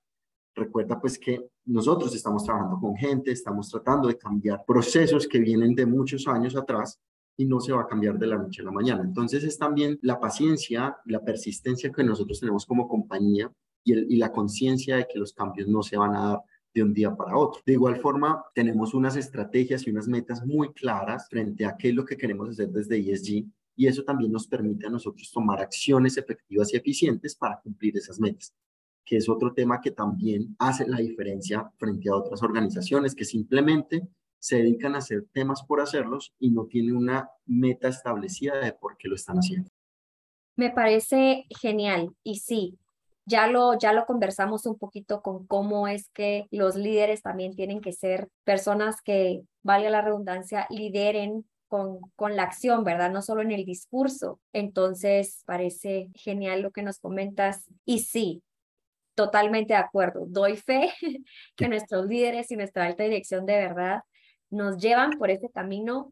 Recuerda 0.53 0.99
pues 0.99 1.17
que 1.17 1.49
nosotros 1.65 2.15
estamos 2.15 2.43
trabajando 2.43 2.79
con 2.79 2.95
gente, 2.95 3.31
estamos 3.31 3.69
tratando 3.69 4.07
de 4.07 4.17
cambiar 4.17 4.63
procesos 4.65 5.27
que 5.27 5.39
vienen 5.39 5.75
de 5.75 5.85
muchos 5.85 6.27
años 6.27 6.55
atrás 6.55 6.99
y 7.37 7.45
no 7.45 7.59
se 7.59 7.71
va 7.71 7.81
a 7.81 7.87
cambiar 7.87 8.17
de 8.17 8.27
la 8.27 8.37
noche 8.37 8.61
a 8.61 8.65
la 8.65 8.71
mañana. 8.71 9.03
Entonces 9.03 9.43
es 9.43 9.57
también 9.57 9.97
la 10.01 10.19
paciencia, 10.19 10.97
la 11.05 11.23
persistencia 11.23 11.91
que 11.91 12.03
nosotros 12.03 12.39
tenemos 12.39 12.65
como 12.65 12.87
compañía 12.87 13.51
y, 13.83 13.93
y 14.15 14.17
la 14.17 14.31
conciencia 14.31 14.97
de 14.97 15.07
que 15.07 15.19
los 15.19 15.33
cambios 15.33 15.67
no 15.67 15.83
se 15.83 15.97
van 15.97 16.15
a 16.15 16.29
dar 16.29 16.39
de 16.73 16.83
un 16.83 16.93
día 16.93 17.15
para 17.15 17.37
otro. 17.37 17.61
De 17.65 17.73
igual 17.73 17.97
forma, 17.97 18.43
tenemos 18.53 18.93
unas 18.93 19.15
estrategias 19.15 19.85
y 19.85 19.91
unas 19.91 20.07
metas 20.07 20.45
muy 20.45 20.73
claras 20.73 21.27
frente 21.29 21.65
a 21.65 21.75
qué 21.77 21.89
es 21.89 21.95
lo 21.95 22.05
que 22.05 22.17
queremos 22.17 22.49
hacer 22.49 22.69
desde 22.69 22.97
ESG 22.97 23.45
y 23.75 23.87
eso 23.87 24.03
también 24.03 24.31
nos 24.31 24.47
permite 24.47 24.87
a 24.87 24.89
nosotros 24.89 25.31
tomar 25.31 25.61
acciones 25.61 26.17
efectivas 26.17 26.73
y 26.73 26.77
eficientes 26.77 27.35
para 27.35 27.59
cumplir 27.59 27.97
esas 27.97 28.19
metas 28.19 28.53
que 29.05 29.17
es 29.17 29.29
otro 29.29 29.53
tema 29.53 29.81
que 29.81 29.91
también 29.91 30.55
hace 30.59 30.87
la 30.87 30.97
diferencia 30.97 31.71
frente 31.77 32.09
a 32.09 32.15
otras 32.15 32.43
organizaciones 32.43 33.15
que 33.15 33.25
simplemente 33.25 34.07
se 34.39 34.57
dedican 34.57 34.95
a 34.95 34.99
hacer 34.99 35.25
temas 35.31 35.63
por 35.63 35.81
hacerlos 35.81 36.33
y 36.39 36.51
no 36.51 36.65
tienen 36.65 36.95
una 36.95 37.29
meta 37.45 37.87
establecida 37.87 38.59
de 38.59 38.73
por 38.73 38.97
qué 38.97 39.07
lo 39.07 39.15
están 39.15 39.37
haciendo. 39.37 39.69
Me 40.55 40.71
parece 40.71 41.45
genial 41.61 42.15
y 42.23 42.37
sí, 42.37 42.77
ya 43.25 43.47
lo, 43.47 43.77
ya 43.77 43.93
lo 43.93 44.05
conversamos 44.05 44.65
un 44.65 44.77
poquito 44.77 45.21
con 45.21 45.45
cómo 45.45 45.87
es 45.87 46.09
que 46.09 46.47
los 46.51 46.75
líderes 46.75 47.21
también 47.21 47.55
tienen 47.55 47.81
que 47.81 47.93
ser 47.93 48.27
personas 48.43 49.01
que, 49.01 49.43
valga 49.63 49.89
la 49.91 50.01
redundancia, 50.01 50.65
lideren 50.69 51.45
con, 51.67 51.99
con, 52.15 52.35
la 52.35 52.43
acción, 52.43 52.83
¿verdad? 52.83 53.11
No 53.11 53.21
solo 53.21 53.41
en 53.41 53.51
el 53.51 53.63
discurso. 53.63 54.39
Entonces, 54.53 55.43
parece 55.45 56.09
genial 56.15 56.61
lo 56.61 56.71
que 56.71 56.81
nos 56.81 56.99
comentas. 56.99 57.65
Y 57.85 57.99
sí, 57.99 58.41
Totalmente 59.21 59.73
de 59.73 59.79
acuerdo. 59.79 60.25
Doy 60.27 60.57
fe 60.57 60.91
que 61.55 61.67
nuestros 61.67 62.07
líderes 62.07 62.49
y 62.49 62.55
nuestra 62.55 62.85
alta 62.85 63.03
dirección 63.03 63.45
de 63.45 63.53
verdad 63.53 64.01
nos 64.49 64.77
llevan 64.77 65.11
por 65.11 65.29
ese 65.29 65.51
camino 65.51 66.11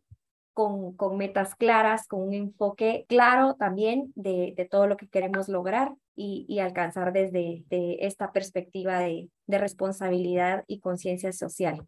con, 0.53 0.95
con 0.95 1.17
metas 1.17 1.55
claras, 1.55 2.07
con 2.07 2.21
un 2.21 2.35
enfoque 2.35 3.07
claro 3.09 3.55
también 3.55 4.13
de, 4.13 4.53
de 4.55 4.65
todo 4.65 4.85
lo 4.85 4.95
que 4.95 5.07
queremos 5.07 5.49
lograr 5.49 5.91
y, 6.15 6.45
y 6.47 6.59
alcanzar 6.59 7.11
desde 7.11 7.63
de 7.69 7.97
esta 8.01 8.31
perspectiva 8.31 8.99
de, 8.99 9.31
de 9.47 9.57
responsabilidad 9.57 10.63
y 10.67 10.79
conciencia 10.79 11.33
social. 11.33 11.87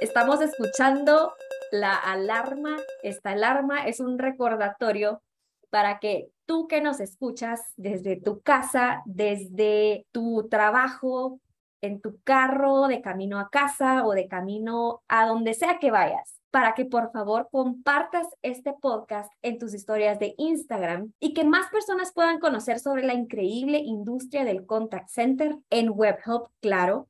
Estamos 0.00 0.40
escuchando 0.40 1.34
la 1.70 1.94
alarma. 1.94 2.78
Esta 3.02 3.32
alarma 3.32 3.86
es 3.86 4.00
un 4.00 4.18
recordatorio 4.18 5.20
para 5.74 5.98
que 5.98 6.30
tú 6.46 6.68
que 6.68 6.80
nos 6.80 7.00
escuchas 7.00 7.60
desde 7.76 8.14
tu 8.14 8.40
casa, 8.42 9.02
desde 9.06 10.06
tu 10.12 10.46
trabajo, 10.48 11.40
en 11.80 12.00
tu 12.00 12.20
carro, 12.22 12.86
de 12.86 13.02
camino 13.02 13.40
a 13.40 13.50
casa 13.50 14.06
o 14.06 14.12
de 14.12 14.28
camino 14.28 15.02
a 15.08 15.26
donde 15.26 15.52
sea 15.52 15.80
que 15.80 15.90
vayas, 15.90 16.40
para 16.52 16.74
que 16.74 16.84
por 16.84 17.10
favor 17.10 17.48
compartas 17.50 18.28
este 18.42 18.72
podcast 18.80 19.32
en 19.42 19.58
tus 19.58 19.74
historias 19.74 20.20
de 20.20 20.36
Instagram 20.38 21.12
y 21.18 21.34
que 21.34 21.42
más 21.42 21.68
personas 21.72 22.12
puedan 22.12 22.38
conocer 22.38 22.78
sobre 22.78 23.02
la 23.02 23.14
increíble 23.14 23.78
industria 23.78 24.44
del 24.44 24.66
contact 24.66 25.08
center 25.08 25.56
en 25.70 25.90
WebHelp, 25.90 26.46
claro. 26.60 27.08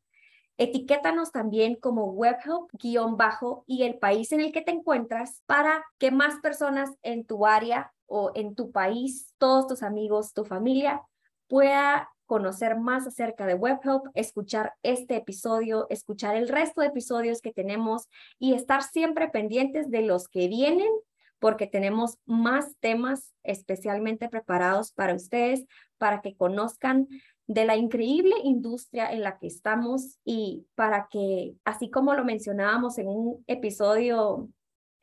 Etiquétanos 0.56 1.32
también 1.32 1.74
como 1.74 2.14
WebHelp-bajo 2.14 3.64
y 3.66 3.82
el 3.82 3.98
país 3.98 4.32
en 4.32 4.40
el 4.40 4.52
que 4.52 4.62
te 4.62 4.70
encuentras 4.70 5.42
para 5.44 5.84
que 5.98 6.10
más 6.10 6.36
personas 6.40 6.90
en 7.02 7.26
tu 7.26 7.44
área 7.44 7.90
o 8.06 8.32
en 8.34 8.54
tu 8.54 8.70
país, 8.70 9.32
todos 9.38 9.66
tus 9.66 9.82
amigos, 9.82 10.32
tu 10.32 10.44
familia, 10.44 11.02
pueda 11.48 12.10
conocer 12.26 12.78
más 12.78 13.06
acerca 13.06 13.46
de 13.46 13.54
WebHelp, 13.54 14.06
escuchar 14.14 14.74
este 14.82 15.16
episodio, 15.16 15.86
escuchar 15.90 16.36
el 16.36 16.48
resto 16.48 16.80
de 16.80 16.88
episodios 16.88 17.40
que 17.40 17.52
tenemos 17.52 18.08
y 18.38 18.54
estar 18.54 18.82
siempre 18.82 19.28
pendientes 19.28 19.90
de 19.90 20.02
los 20.02 20.28
que 20.28 20.48
vienen 20.48 20.90
porque 21.38 21.66
tenemos 21.66 22.16
más 22.24 22.74
temas 22.80 23.34
especialmente 23.42 24.30
preparados 24.30 24.92
para 24.92 25.14
ustedes, 25.14 25.66
para 25.98 26.22
que 26.22 26.34
conozcan 26.34 27.06
de 27.46 27.66
la 27.66 27.76
increíble 27.76 28.34
industria 28.42 29.12
en 29.12 29.20
la 29.20 29.36
que 29.36 29.48
estamos 29.48 30.18
y 30.24 30.66
para 30.74 31.08
que, 31.10 31.54
así 31.64 31.90
como 31.90 32.14
lo 32.14 32.24
mencionábamos 32.24 32.96
en 32.96 33.08
un 33.08 33.44
episodio 33.46 34.48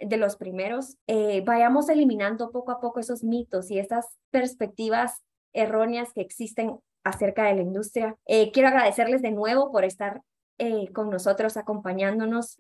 de 0.02 0.18
los 0.18 0.36
primeros, 0.36 0.98
eh, 1.08 1.42
vayamos 1.46 1.90
eliminando 1.90 2.52
poco 2.52 2.72
a 2.72 2.80
poco 2.80 3.00
esos 3.00 3.24
mitos 3.24 3.72
y 3.72 3.80
esas 3.80 4.06
perspectivas 4.30 5.22
erróneas 5.54 6.14
que 6.14 6.22
existen 6.22 6.78
acerca 7.04 7.46
de 7.46 7.56
la 7.56 7.62
industria. 7.62 8.16
Eh, 8.26 8.52
quiero 8.52 8.70
agradecerles 8.70 9.22
de 9.22 9.32
nuevo 9.32 9.72
por 9.72 9.86
estar 9.86 10.22
eh, 10.58 10.92
con 10.94 11.10
nosotros, 11.10 11.58
acompañándonos, 11.58 12.56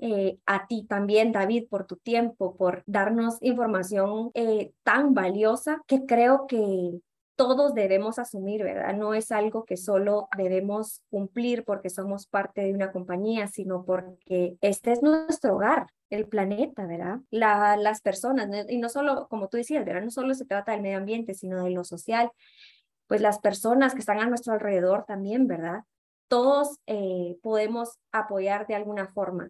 a 0.47 0.65
ti 0.65 0.87
también, 0.89 1.31
David, 1.31 1.67
por 1.69 1.85
tu 1.85 1.97
tiempo, 1.97 2.55
por 2.57 2.81
darnos 2.87 3.37
información 3.41 4.31
tan 4.81 5.13
valiosa 5.13 5.83
que 5.85 6.07
creo 6.07 6.47
que 6.47 6.99
todos 7.47 7.73
debemos 7.73 8.19
asumir, 8.19 8.63
¿verdad? 8.63 8.93
No 8.95 9.13
es 9.15 9.31
algo 9.31 9.65
que 9.65 9.77
solo 9.77 10.27
debemos 10.37 11.01
cumplir 11.09 11.63
porque 11.65 11.89
somos 11.89 12.27
parte 12.27 12.61
de 12.61 12.73
una 12.73 12.91
compañía, 12.91 13.47
sino 13.47 13.83
porque 13.85 14.57
este 14.61 14.91
es 14.91 15.01
nuestro 15.01 15.55
hogar, 15.55 15.87
el 16.11 16.27
planeta, 16.27 16.85
¿verdad? 16.85 17.19
La, 17.31 17.77
las 17.77 18.01
personas, 18.01 18.47
y 18.69 18.77
no 18.77 18.89
solo, 18.89 19.27
como 19.29 19.47
tú 19.49 19.57
decías, 19.57 19.83
¿verdad? 19.85 20.03
No 20.03 20.11
solo 20.11 20.33
se 20.35 20.45
trata 20.45 20.73
del 20.73 20.81
medio 20.81 20.97
ambiente, 20.97 21.33
sino 21.33 21.63
de 21.63 21.71
lo 21.71 21.83
social, 21.83 22.31
pues 23.07 23.21
las 23.21 23.39
personas 23.39 23.93
que 23.93 23.99
están 24.01 24.19
a 24.19 24.27
nuestro 24.27 24.53
alrededor 24.53 25.05
también, 25.07 25.47
¿verdad? 25.47 25.83
Todos 26.27 26.79
eh, 26.87 27.37
podemos 27.41 27.99
apoyar 28.11 28.67
de 28.67 28.75
alguna 28.75 29.07
forma. 29.07 29.49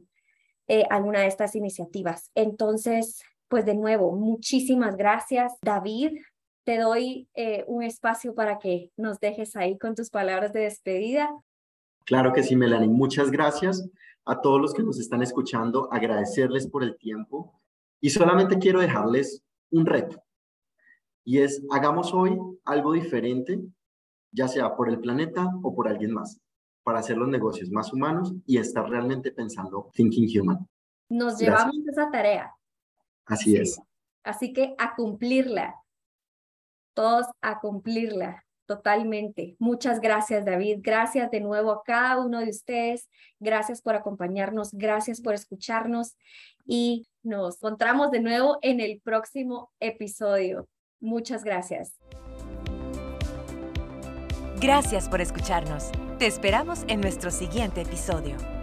eh, 0.68 0.86
alguna 0.90 1.22
de 1.22 1.28
estas 1.28 1.56
iniciativas. 1.56 2.32
Entonces, 2.36 3.22
pues 3.50 3.66
de 3.66 3.76
nuevo, 3.76 4.14
muchísimas 4.16 4.96
gracias, 4.96 5.54
David. 5.62 6.14
Te 6.64 6.78
doy 6.78 7.28
eh, 7.34 7.64
un 7.68 7.84
espacio 7.84 8.36
para 8.36 8.60
que 8.60 8.92
nos 8.98 9.20
dejes 9.20 9.56
ahí 9.56 9.78
con 9.78 9.96
tus 9.96 10.10
palabras 10.10 10.54
de 10.54 10.62
despedida. 10.62 11.30
Claro 12.06 12.34
que 12.34 12.44
sí, 12.44 12.56
Melanie. 12.56 12.90
Muchas 12.90 13.32
gracias 13.32 13.88
a 14.26 14.42
todos 14.42 14.62
los 14.62 14.74
que 14.74 14.84
nos 14.84 15.00
están 15.00 15.22
escuchando, 15.22 15.92
agradecerles 15.92 16.68
por 16.68 16.84
el 16.84 16.98
tiempo 16.98 17.60
y 18.00 18.10
solamente 18.10 18.60
quiero 18.60 18.80
dejarles 18.80 19.44
un 19.72 19.86
reto. 19.86 20.22
Y 21.24 21.40
es, 21.40 21.64
hagamos 21.72 22.14
hoy 22.14 22.38
algo 22.66 22.94
diferente, 22.94 23.60
ya 24.32 24.48
sea 24.48 24.76
por 24.76 24.90
el 24.90 25.00
planeta 25.00 25.48
o 25.62 25.76
por 25.76 25.88
alguien 25.88 26.14
más, 26.14 26.40
para 26.84 27.00
hacer 27.00 27.18
los 27.18 27.28
negocios 27.28 27.70
más 27.70 27.94
humanos 27.94 28.34
y 28.46 28.58
estar 28.58 28.90
realmente 28.90 29.32
pensando 29.32 29.90
thinking 29.94 30.28
human. 30.40 30.68
Nos 31.10 31.40
llevamos 31.40 31.76
esa 31.88 32.10
tarea. 32.10 32.56
Así 33.26 33.56
es. 33.56 33.80
Así 34.24 34.54
que 34.54 34.76
a 34.78 34.96
cumplirla. 34.96 35.76
Todos 36.94 37.28
a 37.42 37.60
cumplirla. 37.60 38.44
Totalmente. 38.66 39.58
Muchas 39.60 40.00
gracias, 40.00 40.46
David. 40.46 40.80
Gracias 40.82 41.30
de 41.30 41.42
nuevo 41.42 41.72
a 41.72 41.84
cada 41.84 42.22
uno 42.22 42.40
de 42.40 42.50
ustedes. 42.50 43.10
Gracias 43.40 43.82
por 43.82 43.96
acompañarnos. 43.96 44.72
Gracias 44.72 45.20
por 45.20 45.34
escucharnos. 45.34 46.16
Y 46.66 47.08
nos 47.22 47.58
encontramos 47.58 48.12
de 48.12 48.22
nuevo 48.22 48.60
en 48.62 48.80
el 48.80 49.02
próximo 49.04 49.72
episodio. 49.80 50.68
Muchas 51.02 51.44
gracias. 51.44 51.98
Gracias 54.62 55.10
por 55.10 55.20
escucharnos. 55.20 55.92
Te 56.20 56.28
esperamos 56.28 56.86
en 56.88 57.02
nuestro 57.02 57.32
siguiente 57.32 57.82
episodio. 57.82 58.61